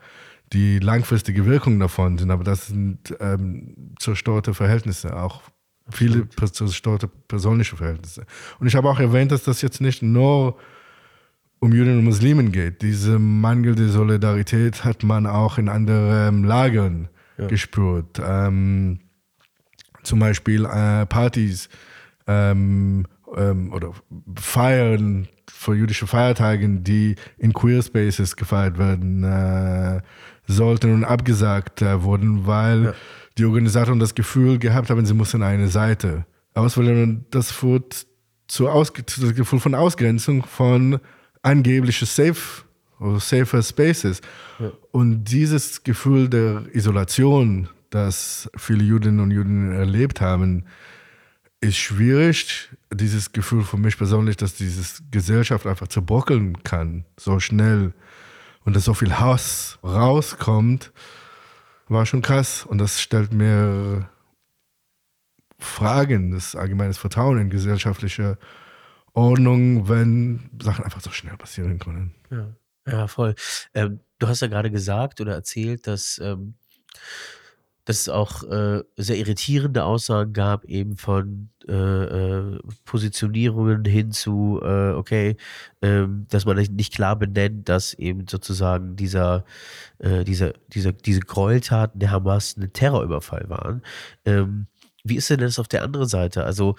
[0.54, 5.42] die langfristige Wirkungen davon sind, aber das sind ähm, zerstörte Verhältnisse, auch
[5.90, 8.26] viele zerstörte persönliche Verhältnisse.
[8.60, 10.58] Und ich habe auch erwähnt, dass das jetzt nicht nur
[11.60, 12.82] um Juden und Muslimen geht.
[12.82, 17.48] Diese mangelnde Solidarität hat man auch in anderen Lagern ja.
[17.48, 18.22] gespürt.
[18.24, 19.00] Ähm,
[20.04, 21.70] zum Beispiel äh, Partys
[22.28, 23.94] ähm, ähm, oder
[24.36, 30.02] Feiern für jüdische Feiertage, die in Queer Spaces gefeiert werden äh,
[30.48, 32.94] sollten und abgesagt äh, wurden, weil ja.
[33.38, 38.08] die Organisatoren das Gefühl gehabt haben, sie mussten eine Seite auswählen und das führt
[38.48, 41.00] zu Ausge das Gefühl von Ausgrenzung von
[41.42, 42.65] angebliche Safe
[43.00, 44.22] oder safer Spaces.
[44.60, 44.72] Ja.
[44.92, 50.66] Und dieses Gefühl der Isolation, das viele Judinnen und Juden erlebt haben,
[51.62, 52.70] ist schwierig.
[52.94, 57.94] Dieses Gefühl für mich persönlich, dass diese Gesellschaft einfach zerbrockeln kann, so schnell
[58.64, 60.92] und dass so viel Hass rauskommt,
[61.88, 62.66] war schon krass.
[62.66, 64.10] Und das stellt mir
[65.58, 68.38] Fragen, das allgemeine Vertrauen in gesellschaftliche
[69.14, 72.14] Ordnung, wenn Sachen einfach so schnell passieren können.
[72.30, 72.48] Ja,
[72.88, 73.36] ja voll.
[73.74, 76.56] Ähm, du hast ja gerade gesagt oder erzählt, dass, ähm,
[77.86, 84.60] dass es auch äh, sehr irritierende Aussagen gab, eben von äh, äh, Positionierungen hin zu,
[84.64, 85.38] äh, okay,
[85.82, 89.46] ähm, dass man nicht klar benennt, dass eben sozusagen dieser,
[90.00, 93.84] äh, dieser, dieser, diese Gräueltaten der Hamas ein Terrorüberfall waren.
[94.26, 94.68] Ähm,
[95.04, 96.44] wie ist denn das auf der anderen Seite?
[96.44, 96.76] Also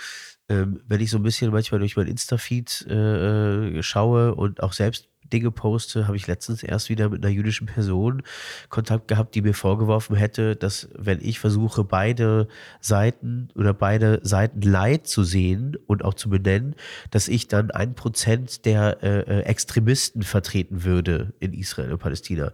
[0.48, 4.72] ähm, wenn ich so ein bisschen manchmal durch mein Insta-Feed äh, äh, schaue und auch
[4.72, 8.22] selbst Dinge poste, habe ich letztens erst wieder mit einer jüdischen Person
[8.68, 12.48] Kontakt gehabt, die mir vorgeworfen hätte, dass wenn ich versuche, beide
[12.80, 16.74] Seiten oder beide Seiten Leid zu sehen und auch zu benennen,
[17.10, 22.52] dass ich dann ein Prozent der äh, äh Extremisten vertreten würde in Israel und Palästina.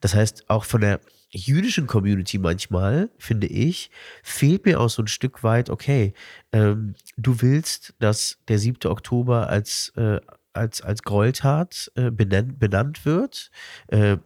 [0.00, 1.00] Das heißt, auch von der
[1.32, 3.90] jüdischen Community manchmal, finde ich,
[4.22, 6.12] fehlt mir auch so ein Stück weit, okay,
[6.52, 8.90] ähm, du willst, dass der 7.
[8.90, 10.20] Oktober als, äh,
[10.52, 13.50] als, als Gräueltat äh, benannt, benannt wird.
[13.88, 14.18] Äh,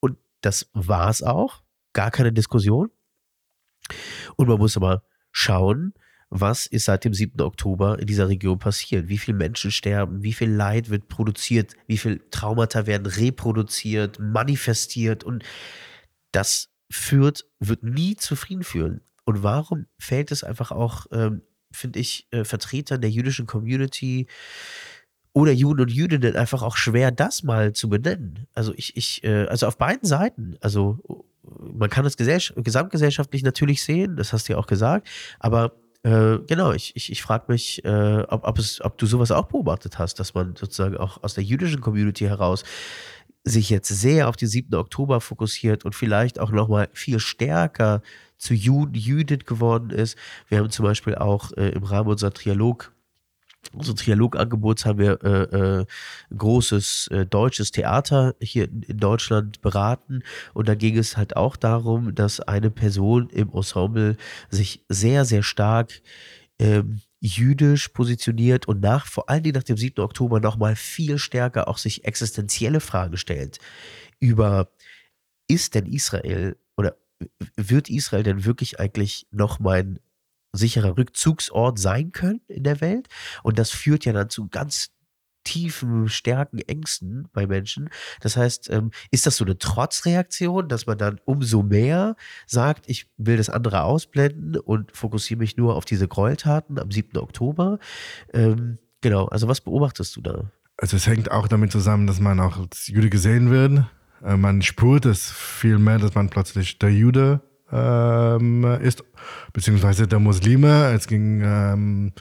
[0.00, 1.62] und das war es auch.
[1.92, 2.90] Gar keine Diskussion.
[4.36, 5.02] Und man muss aber
[5.32, 5.94] schauen,
[6.30, 7.40] was ist seit dem 7.
[7.40, 9.08] Oktober in dieser Region passiert?
[9.08, 10.22] Wie viele Menschen sterben?
[10.22, 11.74] Wie viel Leid wird produziert?
[11.86, 15.24] Wie viele Traumata werden reproduziert, manifestiert?
[15.24, 15.42] Und
[16.32, 19.00] das führt, wird nie zufrieden führen.
[19.24, 24.26] Und warum fällt es einfach auch, ähm, finde ich, äh, Vertretern der jüdischen Community
[25.38, 28.48] oder Juden und Jüdinnen einfach auch schwer, das mal zu benennen?
[28.54, 30.98] Also ich, ich, äh, also auf beiden Seiten, also
[31.42, 35.06] man kann es gesamtgesellschaftlich natürlich sehen, das hast du ja auch gesagt,
[35.38, 39.30] aber äh, genau, ich, ich, ich frage mich, äh, ob, ob, es, ob du sowas
[39.30, 42.64] auch beobachtet hast, dass man sozusagen auch aus der jüdischen Community heraus
[43.44, 44.74] sich jetzt sehr auf den 7.
[44.74, 48.02] Oktober fokussiert und vielleicht auch nochmal viel stärker
[48.36, 50.18] zu Juden, Jüdin geworden ist.
[50.48, 52.92] Wir haben zum Beispiel auch äh, im Rahmen unserer Trialog
[53.72, 55.86] unser Trialogangebots haben wir äh, äh,
[56.36, 60.22] großes äh, deutsches Theater hier in Deutschland beraten
[60.54, 64.16] und da ging es halt auch darum, dass eine Person im Ensemble
[64.50, 66.00] sich sehr, sehr stark
[66.58, 70.02] ähm, jüdisch positioniert und nach, vor allen Dingen nach dem 7.
[70.02, 73.58] Oktober nochmal viel stärker auch sich existenzielle Fragen stellt
[74.20, 74.70] über,
[75.48, 76.96] ist denn Israel oder
[77.56, 79.98] wird Israel denn wirklich eigentlich noch mein
[80.52, 83.08] sicherer Rückzugsort sein können in der Welt?
[83.42, 84.90] Und das führt ja dann zu ganz
[85.48, 87.88] tiefen, starken Ängsten bei Menschen.
[88.20, 93.06] Das heißt, ähm, ist das so eine Trotzreaktion, dass man dann umso mehr sagt, ich
[93.16, 97.16] will das andere ausblenden und fokussiere mich nur auf diese Gräueltaten am 7.
[97.16, 97.78] Oktober?
[98.34, 100.50] Ähm, genau, also was beobachtest du da?
[100.76, 103.84] Also es hängt auch damit zusammen, dass man auch als Jude gesehen wird.
[104.22, 107.40] Äh, man spürt es viel mehr, dass man plötzlich der Jude
[107.72, 109.04] ähm, ist,
[109.52, 110.92] beziehungsweise der Muslime.
[110.92, 112.12] Es ging ähm,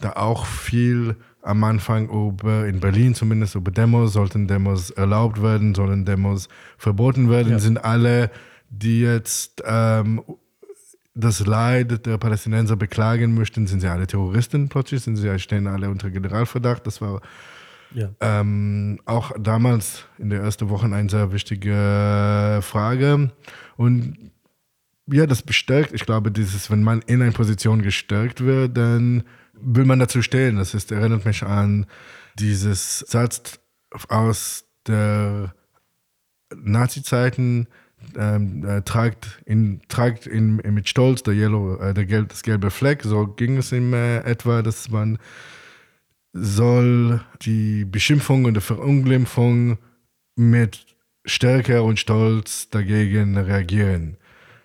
[0.00, 5.74] da auch viel am Anfang über, in Berlin zumindest, über Demos, sollten Demos erlaubt werden,
[5.74, 7.58] sollen Demos verboten werden, ja.
[7.58, 8.30] sind alle,
[8.70, 10.22] die jetzt ähm,
[11.14, 15.90] das Leid der Palästinenser beklagen möchten, sind sie alle Terroristen plötzlich, sind sie, stehen alle
[15.90, 16.86] unter Generalverdacht.
[16.86, 17.20] Das war
[17.92, 18.10] ja.
[18.20, 23.30] ähm, auch damals in der ersten Woche eine sehr wichtige Frage.
[23.76, 24.32] Und
[25.06, 29.84] ja, das bestärkt, ich glaube, dieses, wenn man in einer Position gestärkt wird, dann will
[29.84, 30.56] man dazu stehen.
[30.56, 31.86] Das ist, erinnert mich an
[32.38, 33.60] dieses Satz
[34.08, 35.54] aus der
[36.54, 37.68] Nazi-Zeiten,
[38.16, 42.70] ähm, äh, tragt, in, tragt in, mit Stolz der Yellow, äh, der Gelb, das gelbe
[42.70, 43.02] Fleck.
[43.02, 45.18] So ging es ihm äh, etwa, dass man
[46.32, 49.78] soll die Beschimpfung und die Verunglimpfung
[50.36, 50.84] mit
[51.24, 54.18] Stärke und Stolz dagegen reagieren.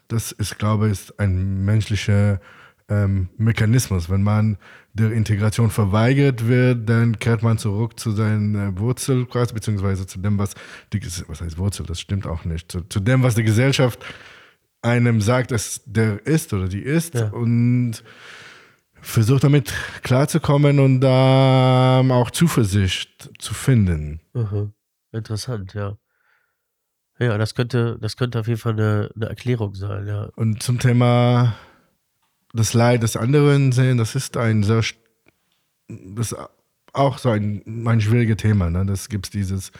[0.10, 2.42] Das ist, glaube ich, ist ein menschlicher
[2.90, 4.10] ähm, Mechanismus.
[4.10, 4.58] Wenn man
[4.94, 10.38] der Integration verweigert wird, dann kehrt man zurück zu seinen äh, Wurzelkreis, beziehungsweise zu dem,
[10.38, 10.56] was
[10.92, 14.04] die, was heißt Wurzel, das stimmt auch nicht, zu, zu dem, was die Gesellschaft
[14.82, 17.30] einem sagt, dass der ist oder die ist ja.
[17.30, 18.04] und
[19.02, 24.22] versucht damit klarzukommen und da ähm, auch Zuversicht zu finden.
[24.34, 24.74] Mhm.
[25.12, 25.98] Interessant, ja.
[27.20, 30.30] Ja, das könnte, das könnte auf jeden Fall eine, eine Erklärung sein, ja.
[30.36, 31.56] Und zum Thema
[32.54, 34.82] das Leid des anderen sehen, das ist ein sehr,
[35.88, 36.36] das
[36.94, 38.70] auch so ein, ein schwieriges Thema.
[38.70, 38.86] Ne?
[38.86, 39.72] Das gibt dieses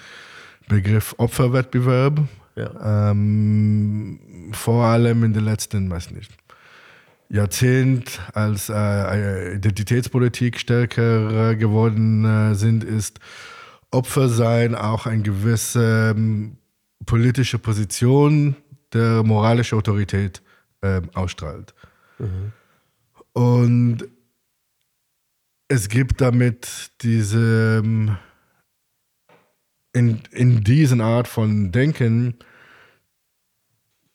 [0.68, 2.20] Begriff Opferwettbewerb.
[2.56, 3.12] Ja.
[3.12, 6.32] Ähm, vor allem in den letzten, weiß nicht,
[7.30, 13.20] Jahrzehnt, als äh, Identitätspolitik stärker geworden äh, sind, ist
[13.92, 16.59] Opfer sein auch eine gewisse ähm,
[17.06, 18.56] politische Position
[18.94, 20.42] der moralische Autorität
[20.82, 21.74] äh, ausstrahlt.
[22.18, 22.52] Mhm.
[23.34, 24.08] Und
[25.68, 28.18] es gibt damit diese, ähm,
[29.94, 32.36] in, in diesen Art von Denken,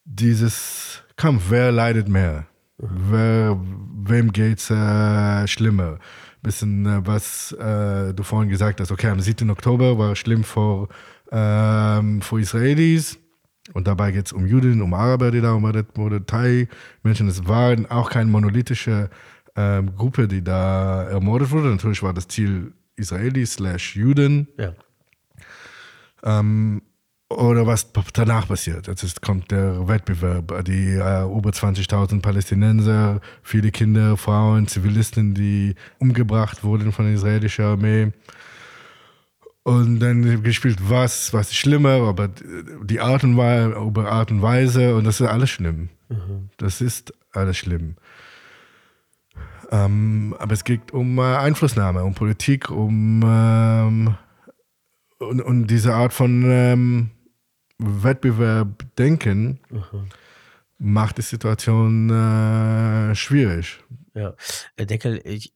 [0.05, 2.47] dieses Kampf, wer leidet mehr?
[2.79, 2.89] Mhm.
[3.11, 3.61] Wer,
[4.07, 5.99] wem geht es äh, schlimmer?
[6.43, 9.49] Bisschen, äh, was äh, du vorhin gesagt hast, okay, am 7.
[9.49, 10.89] Oktober war schlimm vor,
[11.35, 13.19] ähm, vor Israelis
[13.73, 17.29] und dabei geht es um Juden, um Araber, die da umredet wurde, Thai-Menschen.
[17.29, 19.09] Es waren auch keine monolithische
[19.57, 21.69] ähm, Gruppe, die da ermordet wurde.
[21.69, 24.49] Natürlich war das Ziel Israelis slash Juden.
[24.59, 24.75] Ja.
[26.23, 26.83] Ähm,
[27.31, 28.87] oder was danach passiert.
[28.87, 36.63] Jetzt kommt der Wettbewerb, die äh, über 20.000 Palästinenser, viele Kinder, Frauen, Zivilisten, die umgebracht
[36.63, 38.13] wurden von der israelischen Armee.
[39.65, 44.43] Und dann gespielt, was, was ist schlimmer, aber die Art und Weise, über Art und
[44.43, 45.89] Weise, und das ist alles schlimm.
[46.09, 46.51] Mhm.
[46.59, 47.97] Das ist alles schlimm.
[49.71, 54.15] Ähm, aber es geht um äh, Einflussnahme, um Politik, um ähm,
[55.19, 57.11] und, und, diese Art von ähm,
[57.79, 59.61] Wettbewerb denken.
[59.71, 60.09] Mhm
[60.79, 63.83] macht die Situation äh, schwierig.
[64.17, 64.37] Ja,
[64.77, 65.53] äh, Deckel, ich,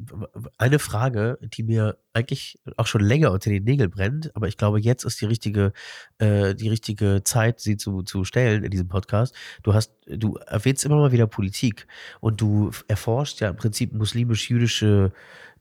[0.59, 4.81] eine Frage, die mir eigentlich auch schon länger unter den Nägeln brennt, aber ich glaube,
[4.81, 5.73] jetzt ist die richtige,
[6.19, 9.33] äh, die richtige Zeit, sie zu, zu stellen in diesem Podcast.
[9.63, 11.87] Du hast, du erwähnst immer mal wieder Politik
[12.19, 15.13] und du erforschst ja im Prinzip muslimisch-jüdische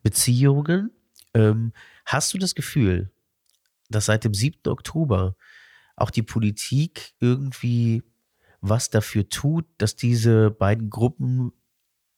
[0.02, 0.90] Beziehungen.
[1.36, 3.12] Ähm, hast du das Gefühl,
[3.90, 4.72] dass seit dem 7.
[4.72, 5.36] Oktober
[5.96, 8.02] auch die Politik irgendwie
[8.60, 11.52] was dafür tut, dass diese beiden Gruppen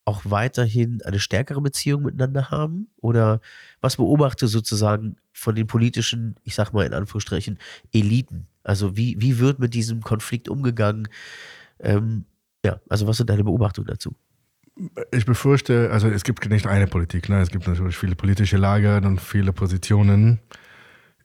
[0.09, 2.87] auch weiterhin eine stärkere Beziehung miteinander haben?
[2.97, 3.41] Oder
[3.79, 7.59] was beobachte sozusagen von den politischen, ich sag mal in Anführungsstrichen,
[7.93, 8.47] Eliten?
[8.63, 11.07] Also wie, wie wird mit diesem Konflikt umgegangen?
[11.79, 12.25] Ähm,
[12.65, 14.15] ja, also was sind deine Beobachtungen dazu?
[15.11, 17.39] Ich befürchte, also es gibt nicht eine Politik, ne?
[17.41, 20.39] es gibt natürlich viele politische Lager und viele Positionen.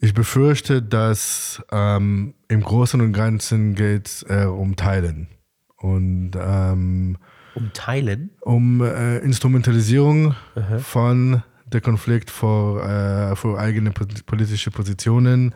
[0.01, 5.29] Ich befürchte, dass ähm, im Großen und Ganzen geht es äh, um Teilen.
[5.77, 7.16] Und ähm,
[7.54, 8.30] um Teilen?
[8.40, 10.78] Um äh, Instrumentalisierung Aha.
[10.78, 15.54] von der Konflikt vor, äh, vor eigene politische Positionen.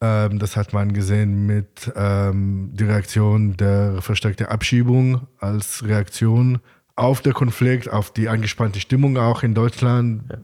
[0.00, 6.60] Ähm, das hat man gesehen mit ähm, der Reaktion der verstärkten Abschiebung als Reaktion
[6.94, 10.22] auf den Konflikt, auf die angespannte Stimmung auch in Deutschland.
[10.30, 10.38] Ja.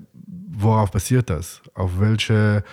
[0.56, 1.62] Worauf basiert das?
[1.74, 2.64] Auf welche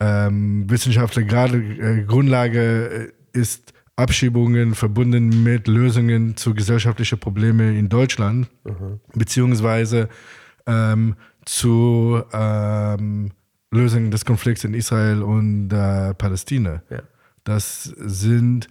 [0.00, 7.88] ähm, Wissenschaftler gerade äh, Grundlage äh, ist Abschiebungen verbunden mit Lösungen zu gesellschaftlichen Problemen in
[7.88, 9.00] Deutschland, mhm.
[9.14, 10.08] beziehungsweise
[10.66, 13.32] ähm, zu ähm,
[13.70, 16.82] Lösungen des Konflikts in Israel und äh, Palästina.
[16.90, 17.02] Ja.
[17.44, 18.68] Das sind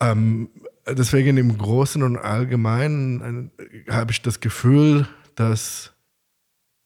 [0.00, 0.50] ähm,
[0.86, 5.92] deswegen im Großen und Allgemeinen äh, habe ich das Gefühl, dass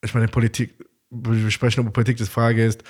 [0.03, 0.75] ich meine Politik,
[1.11, 2.85] wir sprechen über Politik, die Frage ist,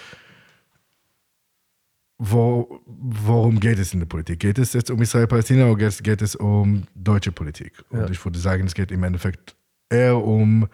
[2.19, 4.41] wo, worum geht es in der Politik?
[4.41, 7.73] Geht es jetzt um Israel-Palästina oder geht, geht, es um deutsche Politik?
[7.91, 8.11] Und ja.
[8.11, 9.57] ich würde sagen, es geht im Endeffekt
[9.89, 10.69] eher um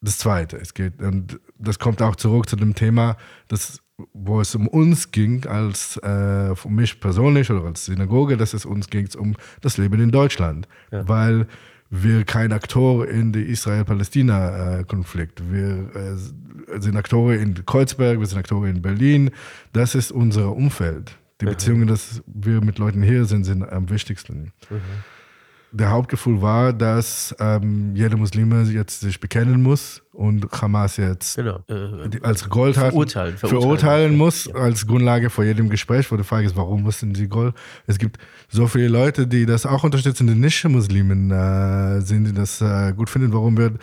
[0.00, 0.58] das Zweite.
[0.58, 3.16] Es geht, und das kommt auch zurück zu dem Thema,
[3.48, 3.80] dass,
[4.12, 8.66] wo es um uns ging, als äh, für mich persönlich oder als Synagoge, dass es
[8.66, 10.68] uns ging um das Leben in Deutschland.
[10.92, 11.08] Ja.
[11.08, 11.48] Weil
[11.90, 15.42] wir kein Aktor in den Israel-Palästina-Konflikt.
[15.50, 19.30] Wir äh, sind Akteure in Kreuzberg, wir sind Akteure in Berlin.
[19.72, 21.16] Das ist unser Umfeld.
[21.40, 21.50] Die mhm.
[21.50, 24.52] Beziehungen, dass wir mit Leuten hier sind, sind am wichtigsten.
[24.68, 24.80] Mhm
[25.70, 31.60] der Hauptgefühl war, dass ähm, jeder Muslime jetzt sich bekennen muss und Hamas jetzt genau.
[31.68, 34.54] äh, als Gold hat, verurteilen, verurteilen, verurteilen muss ja.
[34.54, 37.54] als Grundlage vor jedem Gespräch, wo die Frage ist, warum mussten sie Gold?
[37.86, 42.32] Es gibt so viele Leute, die das auch unterstützen, die nicht Muslimen äh, sind, die
[42.32, 43.32] das äh, gut finden.
[43.32, 43.78] Warum wird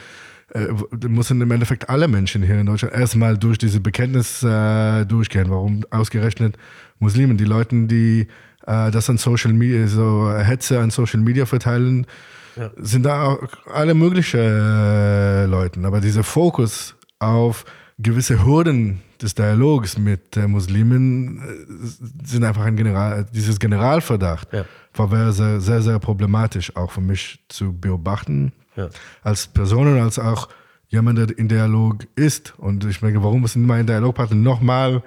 [0.54, 0.68] äh,
[1.08, 5.50] müssen im Endeffekt alle Menschen hier in Deutschland erstmal durch diese Bekenntnis äh, durchgehen.
[5.50, 6.58] Warum ausgerechnet
[7.00, 7.38] Muslimen?
[7.38, 8.28] Die Leute, die
[8.66, 12.06] das an Social Media, so Hetze an Social Media verteilen,
[12.56, 12.72] ja.
[12.78, 13.38] sind da
[13.72, 15.86] alle möglichen äh, Leuten.
[15.86, 17.66] Aber dieser Fokus auf
[17.98, 24.66] gewisse Hürden des Dialogs mit äh, Muslimen äh, sind einfach ein General, dieses Generalverdacht ja.
[24.94, 28.52] war sehr, sehr, sehr problematisch auch für mich zu beobachten.
[28.76, 28.90] Ja.
[29.24, 30.50] Als Person und als auch
[30.90, 32.54] jemand, der in Dialog ist.
[32.58, 35.04] Und ich merke, warum müssen meine Dialogpartner nochmal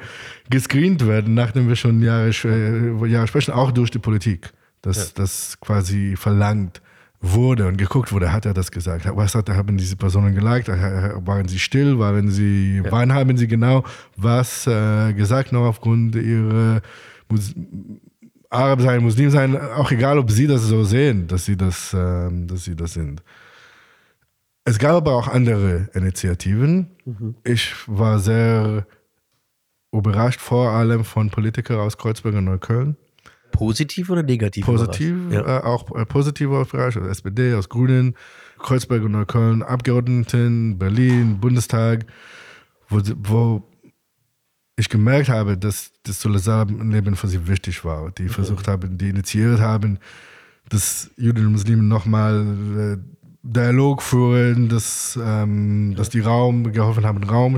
[0.50, 5.12] gescreent werden, nachdem wir schon Jahre, äh, Jahre sprechen, auch durch die Politik, dass ja.
[5.14, 6.82] das quasi verlangt
[7.20, 9.04] wurde und geguckt wurde, hat er das gesagt?
[9.12, 10.68] Was hat, haben diese Personen geliked?
[10.68, 11.98] Waren sie still?
[11.98, 12.92] Waren sie, ja.
[12.92, 13.84] wann haben sie genau
[14.16, 16.80] was äh, gesagt, noch aufgrund ihrer
[17.28, 17.54] Mus
[18.50, 22.30] Arab sein, Muslim sein, auch egal, ob sie das so sehen, dass sie das, äh,
[22.46, 23.22] dass sie das sind.
[24.68, 26.90] Es gab aber auch andere Initiativen.
[27.06, 27.36] Mhm.
[27.42, 28.86] Ich war sehr
[29.92, 32.98] überrascht, vor allem von Politikern aus Kreuzberg und Neukölln.
[33.50, 34.66] Positiv oder negativ?
[34.66, 35.60] Positiv, ja.
[35.60, 38.14] äh, auch äh, positiv überrascht, aus SPD, aus Grünen,
[38.58, 42.04] Kreuzberg und Neukölln, Abgeordneten, Berlin, Bundestag,
[42.90, 43.62] wo, wo
[44.76, 48.10] ich gemerkt habe, dass das Solidarleben für sie wichtig war.
[48.10, 48.28] Die mhm.
[48.28, 49.98] versucht haben, die initiiert haben,
[50.68, 57.22] dass Juden und Muslimen nochmal äh, Dialog führen, dass, ähm, dass die Raum geholfen haben,
[57.22, 57.56] Raum,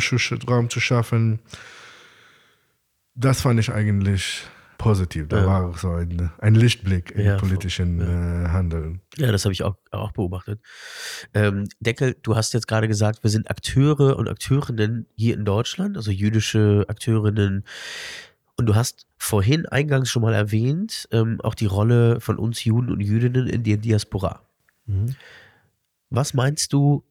[0.49, 1.41] Raum zu schaffen.
[3.15, 4.45] Das fand ich eigentlich
[4.81, 5.29] positiv.
[5.29, 5.47] Da ja.
[5.47, 8.47] war so ein, ein Lichtblick im ja, politischen ja.
[8.47, 9.01] Äh, Handeln.
[9.19, 10.61] Ja, das habe ich auch, auch beobachtet.
[11.35, 15.97] Ähm, Deckel, du hast jetzt gerade gesagt, wir sind Akteure und Akteurinnen hier in Deutschland,
[15.99, 17.65] also jüdische Akteurinnen.
[18.57, 22.91] Und du hast vorhin eingangs schon mal erwähnt, ähm, auch die Rolle von uns Juden
[22.91, 24.41] und Jüdinnen in der Diaspora.
[24.87, 25.15] Mhm.
[26.11, 27.05] Was meinst du,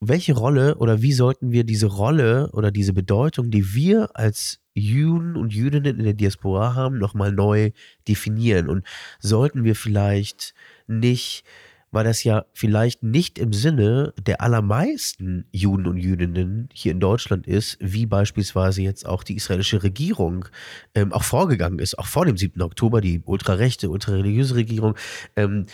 [0.00, 5.36] welche Rolle oder wie sollten wir diese Rolle oder diese Bedeutung, die wir als Juden
[5.36, 7.70] und Jüdinnen in der Diaspora haben, nochmal neu
[8.08, 8.68] definieren?
[8.68, 8.86] Und
[9.18, 10.54] sollten wir vielleicht
[10.86, 11.44] nicht,
[11.90, 17.46] weil das ja vielleicht nicht im Sinne der allermeisten Juden und Jüdinnen hier in Deutschland
[17.46, 20.46] ist, wie beispielsweise jetzt auch die israelische Regierung
[20.94, 22.62] ähm, auch vorgegangen ist, auch vor dem 7.
[22.62, 24.96] Oktober, die ultrarechte, ultrareligiöse Regierung,
[25.36, 25.66] ähm,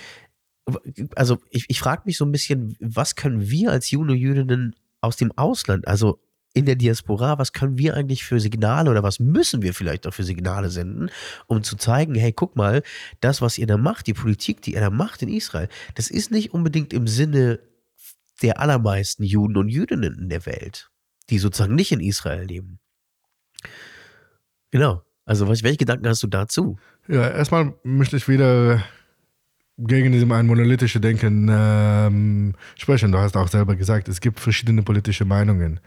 [1.14, 4.74] also ich, ich frage mich so ein bisschen, was können wir als Juden und Jüdinnen
[5.00, 6.20] aus dem Ausland, also
[6.54, 10.14] in der Diaspora, was können wir eigentlich für Signale oder was müssen wir vielleicht auch
[10.14, 11.10] für Signale senden,
[11.46, 12.82] um zu zeigen, hey, guck mal,
[13.20, 16.30] das, was ihr da macht, die Politik, die ihr da macht in Israel, das ist
[16.30, 17.60] nicht unbedingt im Sinne
[18.40, 20.90] der allermeisten Juden und Jüdinnen in der Welt,
[21.28, 22.78] die sozusagen nicht in Israel leben.
[24.70, 25.02] Genau.
[25.26, 26.78] Also, welche Gedanken hast du dazu?
[27.08, 28.82] Ja, erstmal möchte ich wieder
[29.78, 33.12] gegen diesem ein monolithische Denken ähm, sprechen.
[33.12, 35.80] Du hast auch selber gesagt, es gibt verschiedene politische Meinungen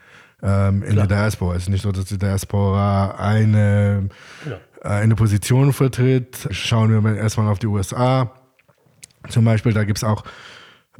[0.43, 1.07] ähm, in Klar.
[1.07, 1.55] der Diaspora.
[1.55, 4.09] Es ist nicht so, dass die Diaspora eine,
[4.81, 6.47] eine Position vertritt.
[6.51, 8.31] Schauen wir mal erstmal auf die USA.
[9.27, 10.23] Zum Beispiel, da gibt es auch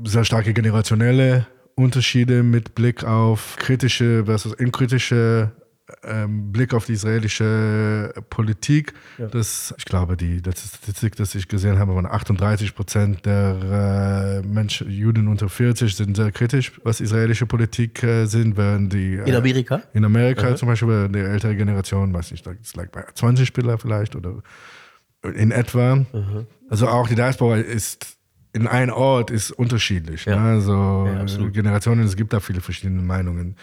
[0.04, 5.52] sehr starke generationelle Unterschiede mit Blick auf kritische versus unkritische
[6.04, 9.28] ähm, Blick auf die israelische Politik, ja.
[9.28, 14.48] dass ich glaube, die letzte Statistik, die ich gesehen habe, waren 38 Prozent der äh,
[14.48, 19.30] Menschen, Juden unter 40 sind sehr kritisch, was israelische Politik äh, sind, während die äh,
[19.30, 20.58] in Amerika in Amerika mhm.
[20.58, 24.42] zum Beispiel die ältere Generation, weiß nicht, das lag bei 20 Spieler vielleicht oder
[25.24, 25.96] in etwa.
[25.96, 26.48] Mhm.
[26.70, 28.18] Also auch die Diaspora ist
[28.54, 30.26] in einem Ort ist unterschiedlich.
[30.26, 30.40] Ja.
[30.40, 30.50] Ne?
[30.52, 33.56] Also ja, Generationen, es gibt da viele verschiedene Meinungen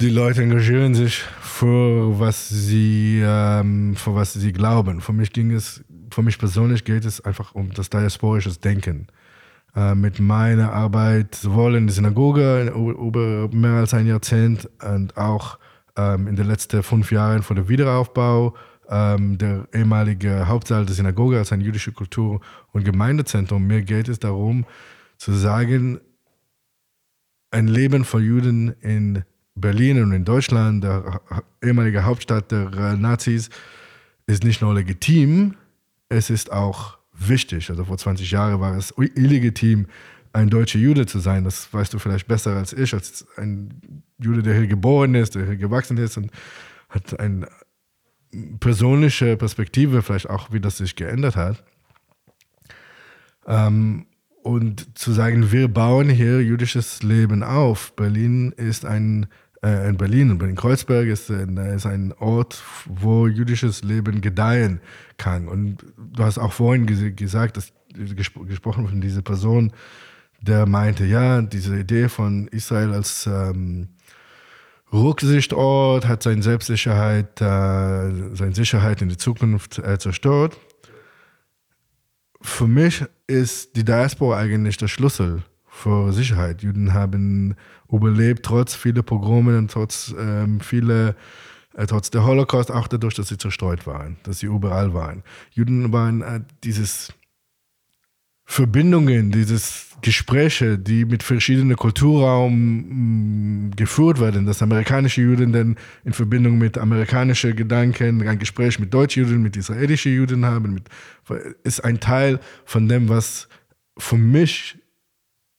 [0.00, 5.00] die Leute engagieren sich für was sie, ähm, für was sie glauben.
[5.00, 9.08] Für mich ging es, für mich persönlich geht es einfach um das diasporische Denken.
[9.74, 15.58] Äh, mit meiner Arbeit sowohl in der Synagoge über mehr als ein Jahrzehnt und auch
[15.96, 18.54] ähm, in den letzten fünf Jahren vor dem Wiederaufbau
[18.88, 22.40] ähm, der ehemalige Hauptsaal der Synagoge als ein jüdische Kultur-
[22.72, 23.66] und Gemeindezentrum.
[23.66, 24.66] Mir geht es darum
[25.16, 26.00] zu sagen,
[27.50, 29.24] ein Leben von Juden in
[29.54, 31.20] Berlin und in Deutschland, der
[31.62, 33.50] ehemalige Hauptstadt der äh, Nazis,
[34.26, 35.56] ist nicht nur legitim,
[36.08, 37.70] es ist auch wichtig.
[37.70, 39.86] Also vor 20 Jahren war es illegitim,
[40.32, 41.44] ein deutscher Jude zu sein.
[41.44, 45.46] Das weißt du vielleicht besser als ich, als ein Jude, der hier geboren ist, der
[45.46, 46.30] hier gewachsen ist und
[46.88, 47.48] hat eine
[48.60, 51.62] persönliche Perspektive, vielleicht auch, wie das sich geändert hat.
[53.46, 54.06] Ähm,
[54.42, 57.94] und zu sagen, wir bauen hier jüdisches Leben auf.
[57.94, 59.26] Berlin ist ein,
[59.64, 64.80] äh, in Berlin und Berlin-Kreuzberg ist, ist ein Ort, wo jüdisches Leben gedeihen
[65.16, 65.48] kann.
[65.48, 69.72] Und du hast auch vorhin ges gesagt, dass, gespro gesprochen von dieser Person,
[70.40, 73.88] der meinte, ja, diese Idee von Israel als ähm,
[74.92, 80.58] Rücksichtort hat seine Selbstsicherheit, äh, seine Sicherheit in die Zukunft äh, zerstört
[82.42, 86.62] für mich ist die Diaspora eigentlich der Schlüssel für Sicherheit.
[86.62, 87.56] Juden haben
[87.92, 91.14] überlebt, trotz vieler Pogrome und trotz ähm, viele,
[91.74, 95.22] äh, trotz der Holocaust, auch dadurch, dass sie zerstreut waren, dass sie überall waren.
[95.52, 97.12] Juden waren äh, dieses
[98.44, 106.12] Verbindungen, dieses Gespräche, die mit verschiedenen Kulturraum mm, geführt werden, dass amerikanische Juden dann in
[106.12, 110.88] Verbindung mit amerikanischen Gedanken ein Gespräch mit deutschen Juden, mit israelischen Juden haben, mit,
[111.62, 113.48] ist ein Teil von dem, was
[113.96, 114.76] für mich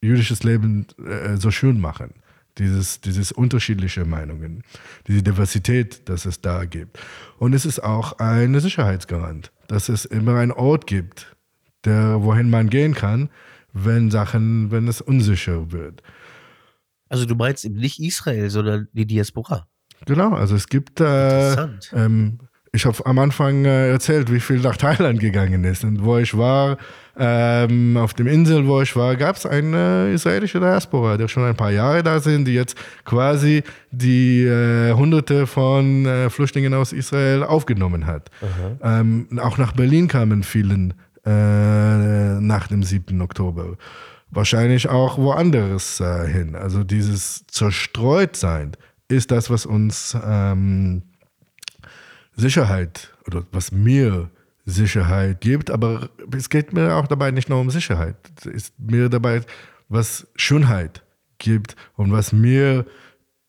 [0.02, 2.14] jüdisches Leben äh, so schön machen.
[2.60, 4.64] Dieses, dieses unterschiedliche Meinungen,
[5.08, 7.00] diese Diversität, dass es da gibt.
[7.40, 11.36] Und es ist auch ein Sicherheitsgarant, dass es immer einen Ort gibt,
[11.84, 13.30] der, wohin man gehen kann,
[13.74, 16.04] wenn Sachen, wenn es unsicher wird.
[17.10, 19.68] Also du meinst eben nicht Israel, sondern die Diaspora.
[20.06, 21.54] Genau, also es gibt äh,
[21.94, 22.40] ähm,
[22.76, 25.84] ich habe am Anfang äh, erzählt, wie viel nach Thailand gegangen ist.
[25.84, 26.78] Und wo ich war,
[27.16, 31.56] ähm, auf dem Insel, wo ich war, gab es eine israelische Diaspora, die schon ein
[31.56, 33.62] paar Jahre da sind, die jetzt quasi
[33.92, 38.32] die äh, Hunderte von äh, Flüchtlingen aus Israel aufgenommen hat.
[38.82, 40.96] Ähm, auch nach Berlin kamen vielen
[41.26, 43.22] äh, nach dem 7.
[43.22, 43.78] Oktober.
[44.32, 46.56] Wahrscheinlich auch woanders äh, hin.
[46.56, 48.72] Also dieses Zerstreutsein
[49.10, 51.04] ist das, was uns ähm,
[52.36, 54.30] Sicherheit oder was mir
[54.66, 55.72] Sicherheit gibt.
[55.72, 58.16] Aber es geht mir auch dabei nicht nur um Sicherheit.
[58.38, 59.42] Es ist mir dabei,
[59.90, 61.04] was Schönheit
[61.38, 62.86] gibt und was mir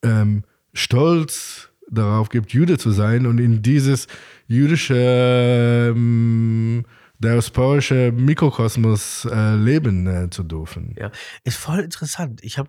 [0.02, 4.08] ähm, Stolz darauf gibt, Jude zu sein und in dieses
[4.46, 6.84] jüdische ähm,
[7.18, 10.94] diasporische Mikrokosmos äh, leben äh, zu dürfen.
[10.98, 11.10] Ja,
[11.44, 12.42] ist voll interessant.
[12.42, 12.68] Ich habe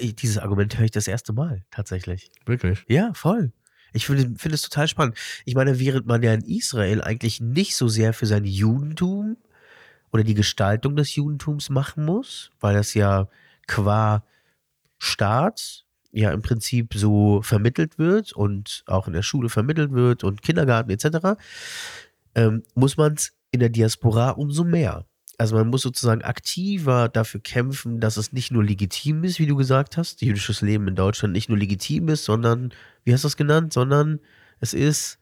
[0.00, 2.30] dieses Argument höre ich das erste Mal tatsächlich.
[2.46, 2.84] Wirklich?
[2.88, 3.52] Ja, voll.
[3.94, 5.16] Ich finde find es total spannend.
[5.44, 9.36] Ich meine, während man ja in Israel eigentlich nicht so sehr für sein Judentum
[10.12, 13.28] oder die Gestaltung des Judentums machen muss, weil das ja
[13.66, 14.24] qua
[14.98, 20.42] Staat ja im Prinzip so vermittelt wird und auch in der Schule vermittelt wird und
[20.42, 21.40] Kindergarten etc.,
[22.34, 25.06] ähm, muss man es in der Diaspora umso mehr.
[25.38, 29.56] Also man muss sozusagen aktiver dafür kämpfen, dass es nicht nur legitim ist, wie du
[29.56, 32.72] gesagt hast, jüdisches Leben in Deutschland nicht nur legitim ist, sondern,
[33.04, 34.20] wie hast du das genannt, sondern
[34.60, 35.18] es ist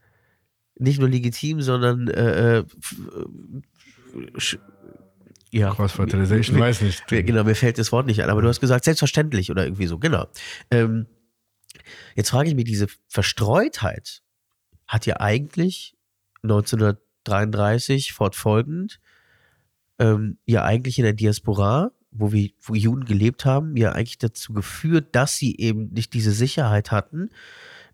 [0.78, 2.64] nicht nur legitim, sondern äh, äh
[5.50, 5.70] ja.
[5.74, 7.06] Cross-Fertilization, weiß nicht.
[7.08, 9.98] Genau, mir fällt das Wort nicht ein, aber du hast gesagt, selbstverständlich oder irgendwie so,
[9.98, 10.26] genau.
[10.70, 11.06] Ähm,
[12.16, 14.22] jetzt frage ich mich, diese Verstreutheit
[14.86, 15.94] hat ja eigentlich
[16.42, 18.98] 1933 fortfolgend
[20.02, 24.52] ähm, ja eigentlich in der Diaspora, wo wir, wo Juden gelebt haben, ja eigentlich dazu
[24.52, 27.30] geführt, dass sie eben nicht diese Sicherheit hatten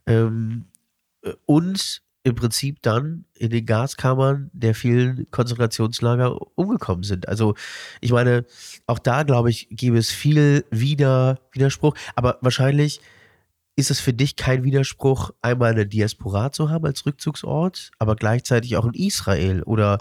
[0.06, 0.64] ähm,
[1.22, 7.28] äh, und im Prinzip dann in den Gaskammern der vielen Konzentrationslager umgekommen sind.
[7.28, 7.54] Also
[8.00, 8.44] ich meine,
[8.86, 13.00] auch da glaube ich, gäbe es viel Wider Widerspruch, aber wahrscheinlich
[13.76, 18.76] ist es für dich kein Widerspruch, einmal eine Diaspora zu haben als Rückzugsort, aber gleichzeitig
[18.76, 19.98] auch in Israel oder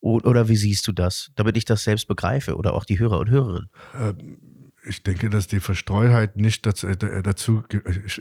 [0.00, 3.30] oder wie siehst du das, damit ich das selbst begreife oder auch die Hörer und
[3.30, 3.70] Hörerinnen?
[3.98, 4.38] Ähm,
[4.84, 7.64] ich denke, dass die Verstreutheit nicht dazu, äh, dazu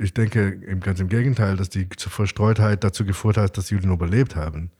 [0.01, 4.71] ich denke ganz im Gegenteil, dass die Verstreutheit dazu geführt hat, dass Juden überlebt haben.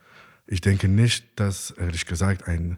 [0.48, 2.78] Ich denke nicht, dass, ehrlich gesagt, ein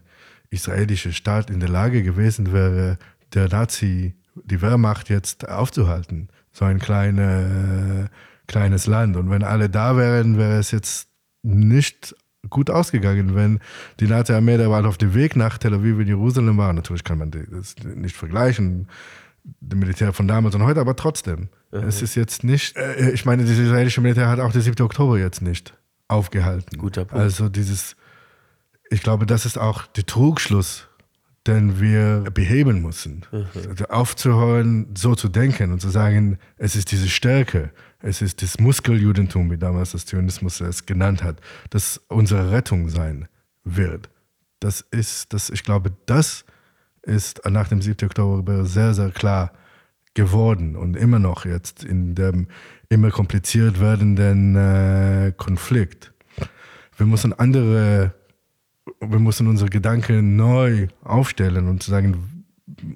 [0.50, 2.98] israelischer Staat in der Lage gewesen wäre,
[3.34, 6.28] der Nazi, die Wehrmacht jetzt aufzuhalten.
[6.52, 8.10] So ein kleine,
[8.46, 9.16] kleines Land.
[9.16, 11.08] Und wenn alle da wären, wäre es jetzt
[11.42, 12.14] nicht
[12.48, 13.60] gut ausgegangen, wenn
[14.00, 16.72] die Nazi-Armee da war auf dem Weg nach Tel Aviv in Jerusalem war.
[16.72, 18.88] Natürlich kann man das nicht vergleichen,
[19.60, 21.48] dem Militär von damals und heute, aber trotzdem.
[21.72, 21.82] Mhm.
[21.84, 24.82] Es ist jetzt nicht, äh, ich meine, das israelische Militär hat auch den 7.
[24.84, 25.74] Oktober jetzt nicht
[26.06, 26.78] aufgehalten.
[26.78, 27.22] Guter Punkt.
[27.22, 27.96] Also dieses,
[28.90, 30.87] ich glaube, das ist auch der Trugschluss,
[31.48, 33.24] den wir beheben müssen.
[33.32, 33.46] Mhm.
[33.68, 38.60] Also aufzuhören, so zu denken und zu sagen, es ist diese Stärke, es ist das
[38.60, 41.40] Muskeljudentum, wie damals das Zionismus es genannt hat,
[41.70, 43.26] das unsere Rettung sein
[43.64, 44.08] wird.
[44.60, 46.44] Das ist, das, ich glaube, das
[47.02, 48.06] ist nach dem 7.
[48.06, 49.52] Oktober sehr, sehr klar
[50.14, 52.48] geworden und immer noch jetzt in dem
[52.88, 56.12] immer kompliziert werdenden äh, Konflikt.
[56.96, 58.14] Wir müssen andere,
[59.00, 62.44] wir müssen unsere Gedanken neu aufstellen und zu sagen,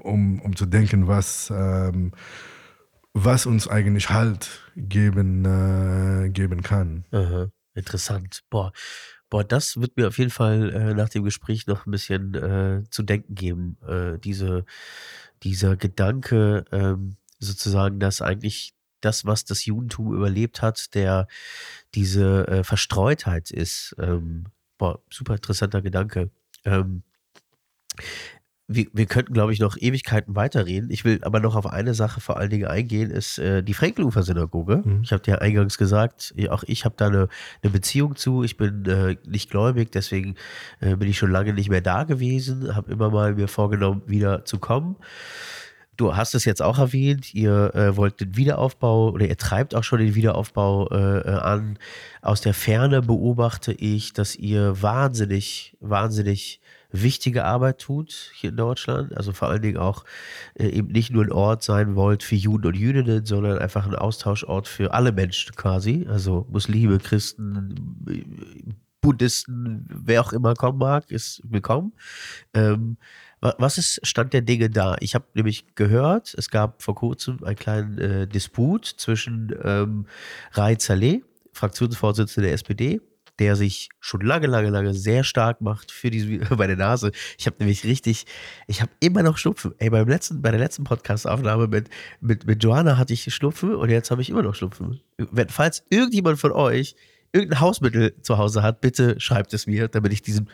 [0.00, 2.12] um, um zu denken, was ähm,
[3.14, 7.04] was uns eigentlich Halt geben, äh, geben kann.
[7.12, 8.42] Aha, interessant.
[8.50, 8.72] Boah.
[9.28, 12.82] Boah, das wird mir auf jeden Fall äh, nach dem Gespräch noch ein bisschen äh,
[12.90, 13.78] zu denken geben.
[13.86, 14.64] Äh, diese,
[15.42, 21.26] dieser Gedanke, ähm, sozusagen, dass eigentlich das, was das Judentum überlebt hat, der
[21.94, 23.96] diese äh, Verstreutheit ist.
[23.98, 24.46] Ähm,
[24.82, 26.30] boah, super interessanter Gedanke.
[26.64, 27.04] Ähm,
[28.66, 30.90] wir, wir könnten, glaube ich, noch Ewigkeiten weiterreden.
[30.90, 34.24] Ich will aber noch auf eine Sache vor allen Dingen eingehen, ist äh, die Frenkelufer
[34.24, 34.82] Synagoge.
[34.84, 35.02] Mhm.
[35.04, 37.28] Ich habe dir eingangs gesagt, auch ich habe da eine,
[37.62, 38.42] eine, Beziehung zu.
[38.42, 40.34] Ich bin äh, nicht gläubig, deswegen
[40.80, 44.44] äh, bin ich schon lange nicht mehr da gewesen, habe immer mal mir vorgenommen, wieder
[44.44, 44.96] zu kommen.
[46.02, 49.84] Du hast es jetzt auch erwähnt, ihr äh, wollt den Wiederaufbau oder ihr treibt auch
[49.84, 51.78] schon den Wiederaufbau äh, äh an.
[52.22, 59.16] Aus der Ferne beobachte ich, dass ihr wahnsinnig, wahnsinnig wichtige Arbeit tut hier in Deutschland.
[59.16, 60.04] Also vor allen Dingen auch
[60.54, 63.94] äh, eben nicht nur ein Ort sein wollt für Juden und Jüdinnen, sondern einfach ein
[63.94, 66.08] Austauschort für alle Menschen quasi.
[66.10, 71.92] Also Muslime, Christen, Buddhisten, wer auch immer kommen mag, ist willkommen.
[72.54, 72.96] Ähm,
[73.42, 74.96] was ist Stand der Dinge da?
[75.00, 80.06] Ich habe nämlich gehört, es gab vor kurzem einen kleinen äh, Disput zwischen ähm,
[80.52, 81.22] Rai Zaleh,
[81.52, 83.00] Fraktionsvorsitzender der SPD,
[83.40, 87.10] der sich schon lange, lange, lange sehr stark macht für diese, meine Nase.
[87.36, 88.26] Ich habe nämlich richtig,
[88.68, 89.74] ich habe immer noch Schnupfen.
[89.78, 91.88] Ey, beim letzten, bei der letzten Podcast-Aufnahme mit,
[92.20, 95.00] mit, mit Joanna hatte ich Schnupfen und jetzt habe ich immer noch Schnupfen.
[95.16, 96.94] Wenn, falls irgendjemand von euch
[97.32, 100.48] irgendein Hausmittel zu Hause hat, bitte schreibt es mir, damit ich diesen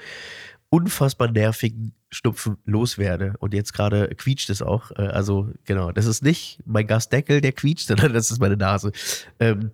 [0.70, 3.34] unfassbar nervigen Schnupfen loswerde.
[3.38, 4.90] Und jetzt gerade quietscht es auch.
[4.92, 8.92] Äh, also, genau, das ist nicht mein Gasdeckel, der quietscht, sondern das ist meine Nase.
[9.40, 9.72] Ähm,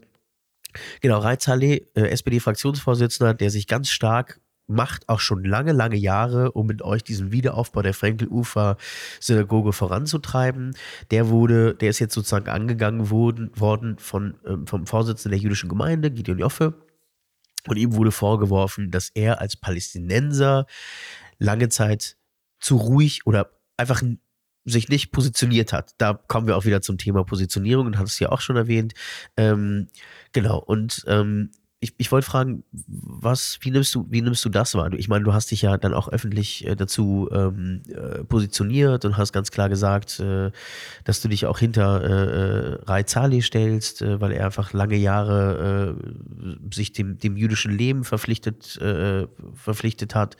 [1.00, 6.66] Genau, Reizhalle, äh, SPD-Fraktionsvorsitzender, der sich ganz stark macht, auch schon lange, lange Jahre, um
[6.66, 10.74] mit euch diesen Wiederaufbau der Frenkel-Ufer-Synagoge voranzutreiben.
[11.10, 15.68] Der wurde, der ist jetzt sozusagen angegangen worden, worden von, ähm, vom Vorsitzenden der jüdischen
[15.68, 16.74] Gemeinde, Gideon Joffe.
[17.66, 20.66] Und ihm wurde vorgeworfen, dass er als Palästinenser
[21.38, 22.16] lange Zeit
[22.60, 24.02] zu ruhig oder einfach
[24.64, 25.92] sich nicht positioniert hat.
[25.98, 28.94] Da kommen wir auch wieder zum Thema Positionierung und hat es ja auch schon erwähnt.
[29.36, 29.88] Ähm,
[30.32, 31.50] genau, und ähm,
[31.80, 34.92] ich, ich wollte fragen, was, wie nimmst du, wie nimmst du das wahr?
[34.94, 39.16] Ich meine, du hast dich ja dann auch öffentlich äh, dazu ähm, äh, positioniert und
[39.18, 40.50] hast ganz klar gesagt, äh,
[41.04, 44.96] dass du dich auch hinter äh, äh Rai Zali stellst, äh, weil er einfach lange
[44.96, 48.78] Jahre äh, sich dem, dem jüdischen Leben verpflichtet,
[49.54, 50.36] verpflichtet hat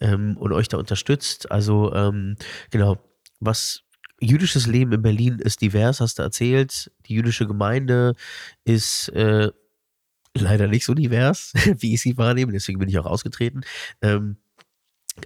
[0.00, 1.50] ähm, und euch da unterstützt.
[1.50, 2.36] Also ähm,
[2.70, 2.98] genau,
[3.38, 3.82] was
[4.20, 6.90] jüdisches Leben in Berlin ist divers, hast du erzählt.
[7.06, 8.14] Die jüdische Gemeinde
[8.64, 9.50] ist äh,
[10.34, 13.62] leider nicht so divers, wie ich sie wahrnehme, deswegen bin ich auch ausgetreten.
[14.02, 14.36] Ähm,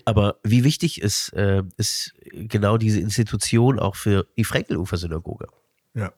[0.05, 5.46] aber wie wichtig ist, äh, ist genau diese Institution auch für die Frenkelufer-Synagoge?
[5.94, 6.12] Ja.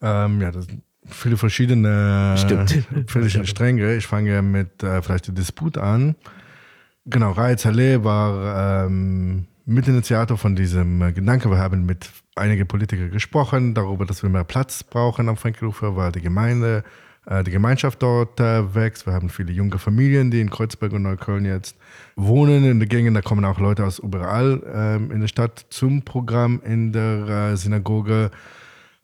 [0.00, 2.84] Ähm, ja, das sind viele verschiedene, Stimmt.
[3.10, 3.94] verschiedene Stränge.
[3.96, 6.16] Ich fange mit äh, vielleicht der Disput an.
[7.06, 11.50] Genau, Raed Saleh war ähm, Mitinitiator von diesem äh, Gedanke.
[11.50, 16.12] Wir haben mit einigen Politikern gesprochen darüber, dass wir mehr Platz brauchen am Frenkelufer, weil
[16.12, 16.82] die Gemeinde
[17.26, 19.06] die Gemeinschaft dort äh, wächst.
[19.06, 21.76] Wir haben viele junge Familien, die in Kreuzberg und Neukölln jetzt
[22.16, 23.14] wohnen in den Gängen.
[23.14, 27.56] Da kommen auch Leute aus überall ähm, in der Stadt zum Programm in der äh,
[27.56, 28.30] Synagoge.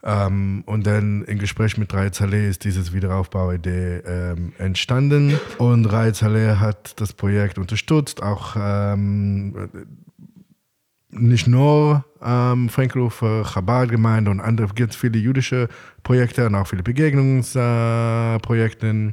[0.03, 5.39] Ähm, und dann im Gespräch mit Rai Saleh ist dieses Wiederaufbauidee ähm, entstanden.
[5.59, 9.69] Und Rai Saleh hat das Projekt unterstützt, auch ähm,
[11.11, 15.69] nicht nur ähm, Frankhofer, Chabad-Gemeinde und andere, gibt es viele jüdische
[16.03, 18.87] Projekte und auch viele Begegnungsprojekte.
[18.87, 19.13] Äh,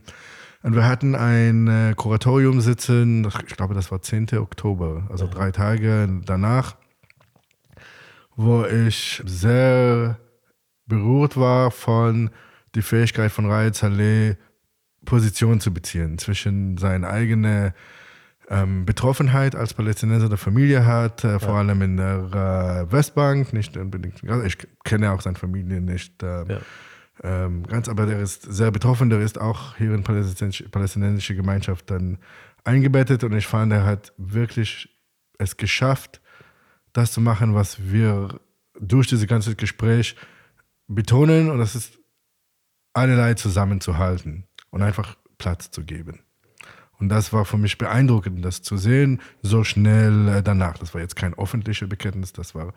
[0.63, 4.37] und wir hatten ein äh, Kuratorium sitzen, ich glaube, das war 10.
[4.37, 5.31] Oktober, also ja.
[5.31, 6.75] drei Tage danach,
[8.35, 10.19] wo ich sehr
[10.85, 12.29] berührt war von
[12.75, 14.35] der Fähigkeit von Raed Saleh,
[15.05, 17.71] Position zu beziehen zwischen seinen eigenen
[18.49, 23.75] ähm, Betroffenheit als Palästinenser der Familie hat, äh, vor allem in der äh, Westbank, nicht
[23.75, 26.59] unbedingt, ich kenne auch seine Familie nicht ähm, ja.
[27.23, 31.91] ähm, ganz, aber der ist sehr betroffen, der ist auch hier in palästinensische, palästinensische Gemeinschaft
[31.91, 32.19] dann
[32.63, 34.89] eingebettet und ich fand, er hat wirklich
[35.37, 36.21] es geschafft,
[36.93, 38.39] das zu machen, was wir
[38.79, 40.15] durch dieses ganze Gespräch
[40.87, 41.99] betonen und das ist
[42.93, 46.21] allerlei zusammenzuhalten und einfach Platz zu geben.
[46.99, 50.77] Und das war für mich beeindruckend, das zu sehen, so schnell äh, danach.
[50.77, 52.73] Das war jetzt kein öffentliches Bekenntnis, das war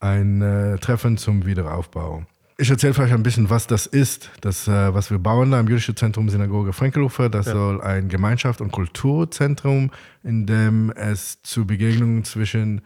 [0.00, 2.24] ein äh, Treffen zum Wiederaufbau.
[2.56, 5.66] Ich erzähle vielleicht ein bisschen, was das ist, das, äh, was wir bauen da im
[5.66, 7.28] Jüdischen Zentrum Synagoge Frankelufer.
[7.28, 7.52] Das ja.
[7.52, 9.90] soll ein Gemeinschaft- und Kulturzentrum,
[10.22, 12.82] in dem es zu Begegnungen zwischen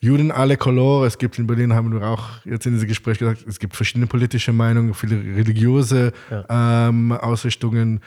[0.00, 1.06] Juden alle Color.
[1.06, 4.06] Es gibt in Berlin, haben wir auch jetzt in diesem Gespräch gesagt, es gibt verschiedene
[4.06, 6.88] politische Meinungen, viele religiöse ja.
[6.88, 8.00] ähm, Ausrichtungen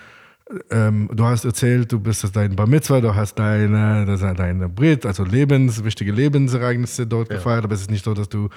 [0.72, 5.24] ähm, du hast erzählt, du bist dein Bar Mitzvah, du hast deine, deine Brit, also
[5.24, 7.36] Lebens, wichtige Lebensereignisse dort ja.
[7.36, 8.50] gefeiert, aber es ist nicht so, dass du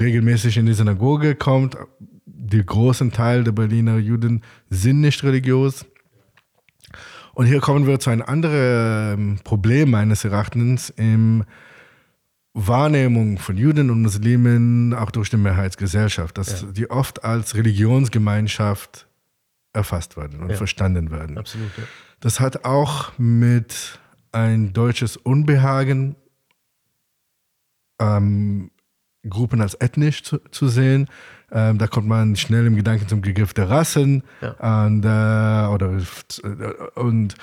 [0.00, 1.76] regelmäßig in die Synagoge kommst.
[2.24, 5.86] Die großen Teil der Berliner Juden sind nicht religiös.
[7.34, 11.44] Und hier kommen wir zu einem anderen ähm, Problem meines Erachtens im
[12.54, 16.68] Wahrnehmung von Juden und Muslimen, auch durch die Mehrheitsgesellschaft, dass ja.
[16.72, 19.05] die oft als Religionsgemeinschaft
[19.76, 20.56] erfasst werden und ja.
[20.56, 21.38] verstanden werden.
[21.38, 21.70] Absolut.
[21.76, 21.84] Ja.
[22.20, 24.00] Das hat auch mit
[24.32, 26.16] ein deutsches Unbehagen,
[28.00, 28.70] ähm,
[29.28, 31.08] Gruppen als ethnisch zu, zu sehen.
[31.52, 34.86] Ähm, da kommt man schnell im Gedanken zum Begriff der Rassen ja.
[34.86, 35.98] und, äh, oder,
[36.42, 37.34] äh, und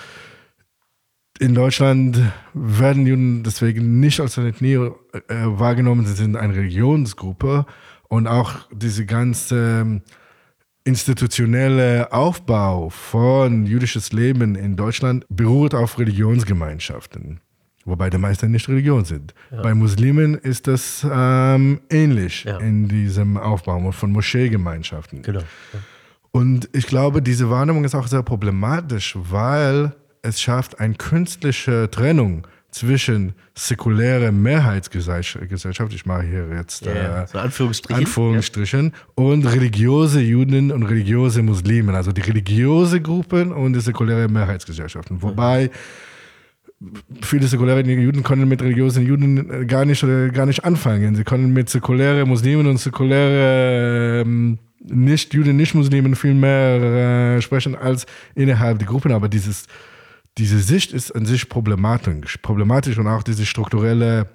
[1.39, 2.19] in Deutschland
[2.53, 4.91] werden Juden deswegen nicht als eine Ethnie äh,
[5.29, 7.65] wahrgenommen, sie sind eine Religionsgruppe
[8.07, 10.01] und auch diese ganze
[10.83, 17.39] institutionelle Aufbau von jüdisches Leben in Deutschland beruht auf Religionsgemeinschaften,
[17.85, 19.33] wobei die meisten nicht Religion sind.
[19.51, 19.61] Ja.
[19.61, 22.57] Bei Muslimen ist das ähm, ähnlich ja.
[22.57, 25.21] in diesem Aufbau von Moscheegemeinschaften.
[25.21, 25.39] Genau.
[25.39, 25.79] Ja.
[26.31, 32.47] Und ich glaube, diese Wahrnehmung ist auch sehr problematisch, weil es schafft eine künstliche Trennung
[32.73, 39.23] zwischen säkuläre Mehrheitsgesellschaft, ich mache hier jetzt yeah, äh, so Anführungsstrichen, Anführungsstrichen ja.
[39.23, 45.21] und religiöse Juden und religiöse Muslimen, also die religiöse Gruppen und die säkuläre Mehrheitsgesellschaften.
[45.21, 45.69] Wobei
[47.21, 51.15] viele säkuläre Juden können mit religiösen Juden äh, gar nicht oder gar nicht anfangen.
[51.15, 58.07] Sie können mit säkulären Muslimen und säkuläre ähm, nicht-Juden, nicht-Muslimen viel mehr äh, sprechen als
[58.33, 59.67] innerhalb der Gruppen, aber dieses
[60.37, 64.29] diese Sicht ist an sich problematisch, problematisch und auch diese strukturelle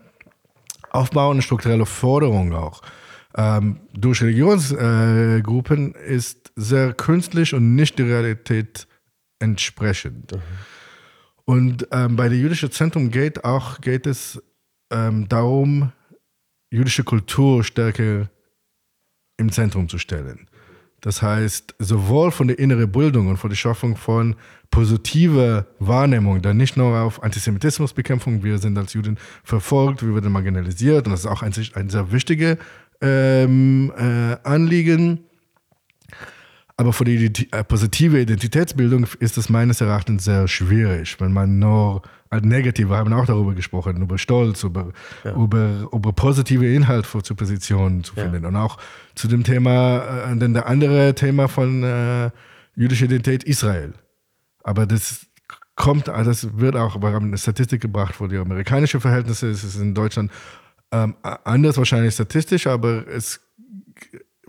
[0.90, 2.82] Aufbau und strukturelle Forderung auch.
[3.36, 8.86] Ähm, durch Religionsgruppen äh, ist sehr künstlich und nicht der Realität
[9.38, 10.32] entsprechend.
[10.32, 10.40] Mhm.
[11.44, 14.42] Und ähm, bei der jüdischen Zentrum geht auch geht es
[14.90, 15.92] ähm, darum,
[16.70, 18.28] jüdische Kultur stärker
[19.38, 20.47] im Zentrum zu stellen.
[21.00, 24.34] Das heißt, sowohl von der inneren Bildung und von der Schaffung von
[24.70, 31.06] positiver Wahrnehmung, dann nicht nur auf Antisemitismusbekämpfung, wir sind als Juden verfolgt, wir werden marginalisiert
[31.06, 32.58] und das ist auch ein, ein sehr wichtiges
[33.00, 35.20] ähm, äh, Anliegen.
[36.76, 42.02] Aber für die äh, positive Identitätsbildung ist es meines Erachtens sehr schwierig, wenn man nur
[42.30, 44.92] als negativ, wir haben auch darüber gesprochen, über Stolz, über,
[45.24, 45.34] ja.
[45.34, 48.42] über, über positive Inhalte zu Positionen zu finden.
[48.42, 48.48] Ja.
[48.48, 48.78] Und auch
[49.14, 52.30] zu dem Thema, äh, denn der andere Thema von äh,
[52.74, 53.94] jüdischer Identität Israel.
[54.62, 55.26] Aber das
[55.74, 59.76] kommt, das wird auch, wir haben eine Statistik gebracht für die amerikanischen Verhältnisse, es ist
[59.76, 60.30] in Deutschland
[60.90, 63.40] ähm, anders wahrscheinlich statistisch, aber es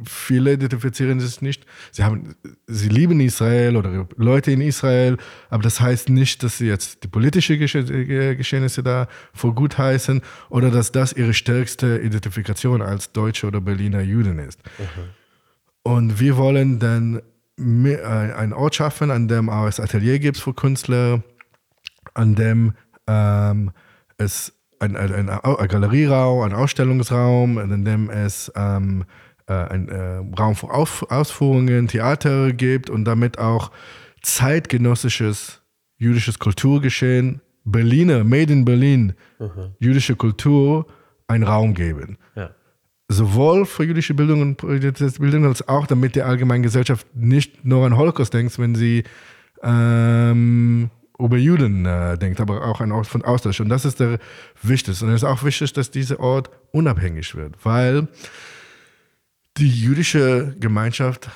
[0.06, 1.66] viele identifizieren sich nicht.
[1.92, 2.36] Sie haben,
[2.68, 5.18] sie lieben Israel oder Leute in Israel,
[5.50, 10.72] aber das heißt nicht, dass sie jetzt die politischen Geschehnisse da für gut heißen oder
[10.72, 14.60] dass das ihre stärkste Identifikation als Deutsche oder Berliner Juden ist.
[14.78, 15.10] Mhm.
[15.84, 17.22] Und wir wollen dann
[17.58, 21.24] einen Ort schaffen, an dem auch es Atelier gibt für Künstler,
[22.14, 22.74] an dem
[23.08, 23.72] ähm,
[24.18, 29.04] es ein, ein, ein, ein Galerieraum, ein Ausstellungsraum, in dem es ähm,
[29.50, 33.72] äh, ein äh, Raum für Auf Ausführungen, Theater gibt und damit auch
[34.22, 35.62] zeitgenössisches
[35.98, 39.74] jüdisches Kulturgeschehen, Berliner, Made in Berlin, mhm.
[39.80, 40.88] jüdische Kultur
[41.28, 42.18] einen Raum geben.
[42.36, 42.52] Ja.
[43.10, 47.98] Sowohl für jüdische Bildung und Identitätsbildung als auch damit die allgemeine Gesellschaft nicht nur an
[47.98, 49.04] Holocaust denkt, wenn sie
[49.62, 50.90] ähm,
[51.20, 53.60] über Juden äh, denkt, aber auch ein Ort von Austausch.
[53.60, 54.20] Und das ist der
[54.62, 55.06] wichtigste.
[55.06, 58.08] Und es ist auch wichtig, dass dieser Ort unabhängig wird, weil
[59.60, 61.30] die jüdische Gemeinschaft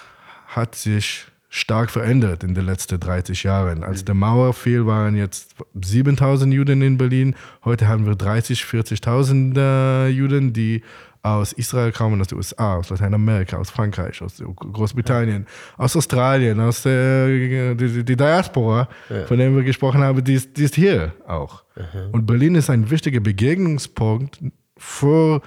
[0.48, 3.84] hat sich stark verändert in den letzten 30 Jahren.
[3.84, 7.36] Als der Mauer fiel, waren jetzt 7000 Juden in Berlin.
[7.64, 10.82] Heute haben wir 30, 40.000 äh, Juden, die
[11.22, 15.84] aus Israel kommen, aus den USA, aus Lateinamerika, aus Frankreich, aus Großbritannien, ja.
[15.84, 17.28] aus Australien, aus der
[17.76, 19.26] die, die Diaspora, ja.
[19.26, 21.64] von der wir gesprochen haben, die ist, die ist hier auch.
[21.76, 22.12] Mhm.
[22.14, 24.40] Und Berlin ist ein wichtiger Begegnungspunkt
[24.78, 25.42] für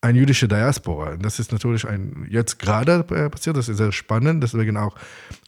[0.00, 1.16] eine jüdische Diaspora.
[1.16, 4.94] Das ist natürlich ein, jetzt gerade äh, passiert, das ist sehr spannend, deswegen auch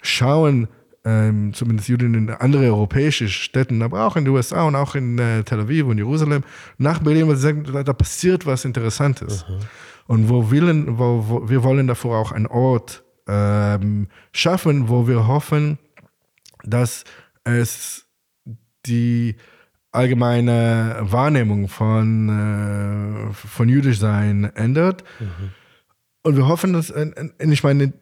[0.03, 0.69] schauen,
[1.05, 5.19] ähm, zumindest Juden in andere europäische Städten, aber auch in den USA und auch in
[5.19, 6.43] äh, Tel Aviv und Jerusalem,
[6.77, 9.47] nach Berlin, weil sie sagen, da, da passiert was Interessantes.
[9.49, 9.59] Mhm.
[10.07, 15.27] Und wo, willen, wo, wo, wir wollen davor auch einen Ort ähm, schaffen, wo wir
[15.27, 15.79] hoffen,
[16.65, 17.05] dass
[17.45, 18.07] es
[18.87, 19.37] die
[19.91, 22.29] allgemeine Wahrnehmung von,
[23.31, 25.05] äh, von jüdisch sein ändert.
[25.19, 25.51] Mhm.
[26.23, 27.93] Und wir hoffen, dass, äh, ich meine,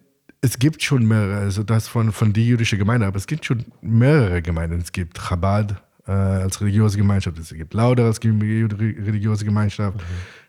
[0.41, 3.65] es gibt schon mehrere, also das von, von die jüdische Gemeinde, aber es gibt schon
[3.81, 4.81] mehrere Gemeinden.
[4.81, 10.03] Es gibt Chabad äh, als religiöse Gemeinschaft, es gibt Lauder als religiöse Gemeinschaft, mhm.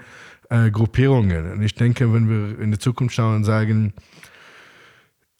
[0.49, 1.51] äh, Gruppierungen.
[1.51, 3.93] Und ich denke, wenn wir in die Zukunft schauen und sagen,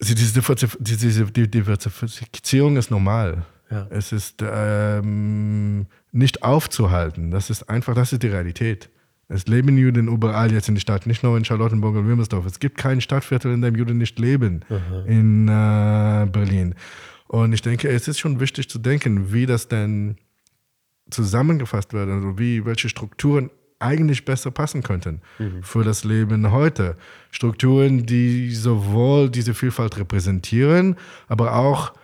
[0.00, 3.46] diese Diversifizierung ist normal.
[3.70, 3.86] Ja.
[3.90, 7.30] Es ist ähm, nicht aufzuhalten.
[7.30, 8.90] Das ist einfach, das ist die Realität.
[9.28, 12.44] Es leben Juden überall jetzt in der Stadt, nicht nur in Charlottenburg und Wilmersdorf.
[12.44, 15.04] Es gibt kein Stadtviertel, in dem Juden nicht leben Aha.
[15.06, 16.74] in äh, Berlin.
[17.28, 20.16] Und ich denke, es ist schon wichtig zu denken, wie das denn
[21.10, 25.62] zusammengefasst wird, also wie, welche Strukturen eigentlich besser passen könnten mhm.
[25.62, 26.96] für das Leben heute.
[27.30, 30.96] Strukturen, die sowohl diese Vielfalt repräsentieren,
[31.26, 31.94] aber auch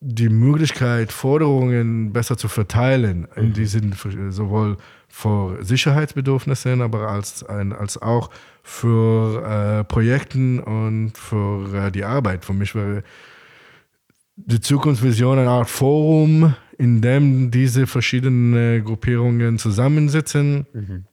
[0.00, 3.42] die Möglichkeit, Forderungen besser zu verteilen, mhm.
[3.42, 3.94] in diesen
[4.30, 4.78] sowohl
[5.08, 8.30] für Sicherheitsbedürfnisse, aber als, ein, als auch
[8.62, 12.44] für äh, Projekten und für äh, die Arbeit.
[12.44, 13.02] Für mich wäre
[14.36, 21.04] die Zukunftsvision eine Art Forum, in dem diese verschiedenen Gruppierungen zusammensitzen, mhm.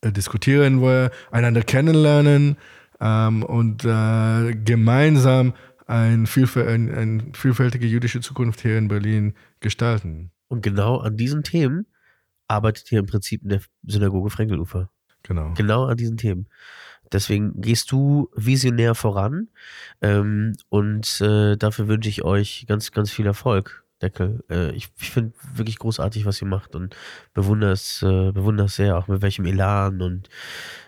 [0.00, 2.56] äh, diskutieren, wo wir einander kennenlernen
[3.00, 5.52] ähm, und äh, gemeinsam
[5.86, 10.30] ein, vielfäl ein, ein vielfältige jüdische Zukunft hier in Berlin gestalten.
[10.48, 11.86] Und genau an diesen Themen
[12.48, 14.90] arbeitet ihr im Prinzip in der Synagoge Frenkelufer.
[15.22, 15.54] Genau.
[15.54, 16.48] Genau an diesen Themen.
[17.12, 19.48] Deswegen gehst du visionär voran
[20.00, 24.42] ähm, und äh, dafür wünsche ich euch ganz, ganz viel Erfolg, Deckel.
[24.50, 26.96] Äh, ich ich finde wirklich großartig, was ihr macht und
[27.34, 30.28] bewundere es, äh, bewundere es sehr, auch mit welchem Elan und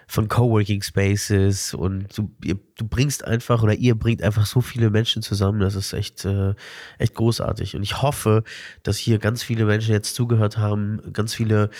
[0.06, 4.90] von Coworking Spaces und du, ihr, du bringst einfach oder ihr bringt einfach so viele
[4.90, 5.60] Menschen zusammen.
[5.60, 6.54] Das ist echt, äh,
[6.98, 7.76] echt großartig.
[7.76, 8.44] Und ich hoffe,
[8.82, 11.70] dass hier ganz viele Menschen jetzt zugehört haben, ganz viele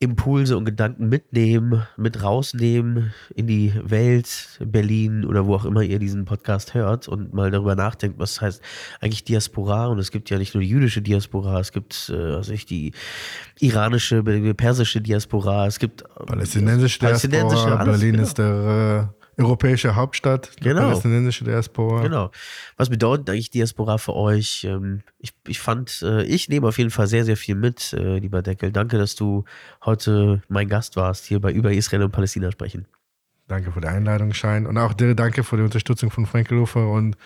[0.00, 5.98] Impulse und Gedanken mitnehmen, mit rausnehmen in die Welt, Berlin oder wo auch immer ihr
[5.98, 8.60] diesen Podcast hört und mal darüber nachdenkt, was heißt
[9.00, 9.86] eigentlich Diaspora.
[9.86, 12.92] Und es gibt ja nicht nur die jüdische Diaspora, es gibt äh, also ich die
[13.60, 17.46] iranische, persische Diaspora, es gibt palästinensische Diaspora.
[17.46, 18.22] Palästinensische, Berlin genau.
[18.24, 20.82] ist der äh europäische Hauptstadt, genau.
[20.82, 22.02] palästinensische Diaspora.
[22.02, 22.30] Genau.
[22.76, 24.64] Was bedeutet eigentlich Diaspora für euch?
[24.64, 28.18] Ähm, ich, ich fand, äh, ich nehme auf jeden Fall sehr, sehr viel mit, äh,
[28.18, 28.72] lieber Deckel.
[28.72, 29.44] Danke, dass du
[29.84, 32.86] heute mein Gast warst, hier bei Über Israel und Palästina sprechen.
[33.46, 34.66] Danke für die Einladung, Schein.
[34.66, 37.16] Und auch dir danke für die Unterstützung von Frankelhofer und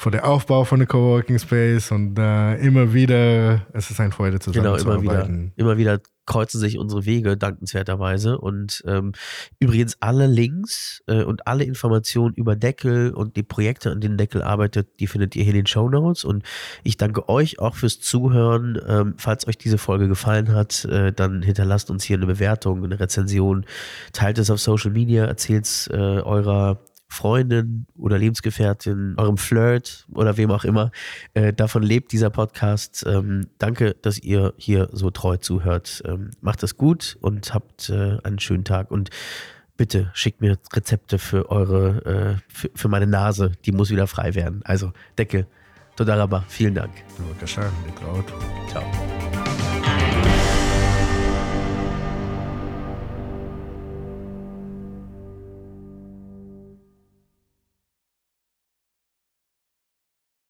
[0.00, 4.40] für den Aufbau von der Coworking Space und äh, immer wieder, es ist eine Freude
[4.40, 5.02] zusammenzuarbeiten.
[5.02, 8.38] Genau, immer wieder, immer wieder kreuzen sich unsere Wege dankenswerterweise.
[8.38, 9.12] Und ähm,
[9.58, 14.40] übrigens alle Links äh, und alle Informationen über Deckel und die Projekte, an denen Deckel
[14.40, 16.24] arbeitet, die findet ihr hier in den Show Notes.
[16.24, 16.44] Und
[16.84, 18.80] ich danke euch auch fürs Zuhören.
[18.86, 23.00] Ähm, falls euch diese Folge gefallen hat, äh, dann hinterlasst uns hier eine Bewertung, eine
[23.00, 23.66] Rezension,
[24.12, 26.78] teilt es auf Social Media, erzählt es äh, eurer
[27.10, 30.92] Freundin oder Lebensgefährtin, eurem Flirt oder wem auch immer.
[31.34, 33.04] Äh, davon lebt dieser Podcast.
[33.06, 36.02] Ähm, danke, dass ihr hier so treu zuhört.
[36.06, 38.92] Ähm, macht es gut und habt äh, einen schönen Tag.
[38.92, 39.10] Und
[39.76, 43.52] bitte schickt mir Rezepte für eure, äh, für, für, meine Nase.
[43.64, 44.60] Die muss wieder frei werden.
[44.64, 45.46] Also, Decke.
[45.96, 46.44] Todaraba.
[46.48, 46.92] Vielen Dank.
[48.70, 48.84] Ciao.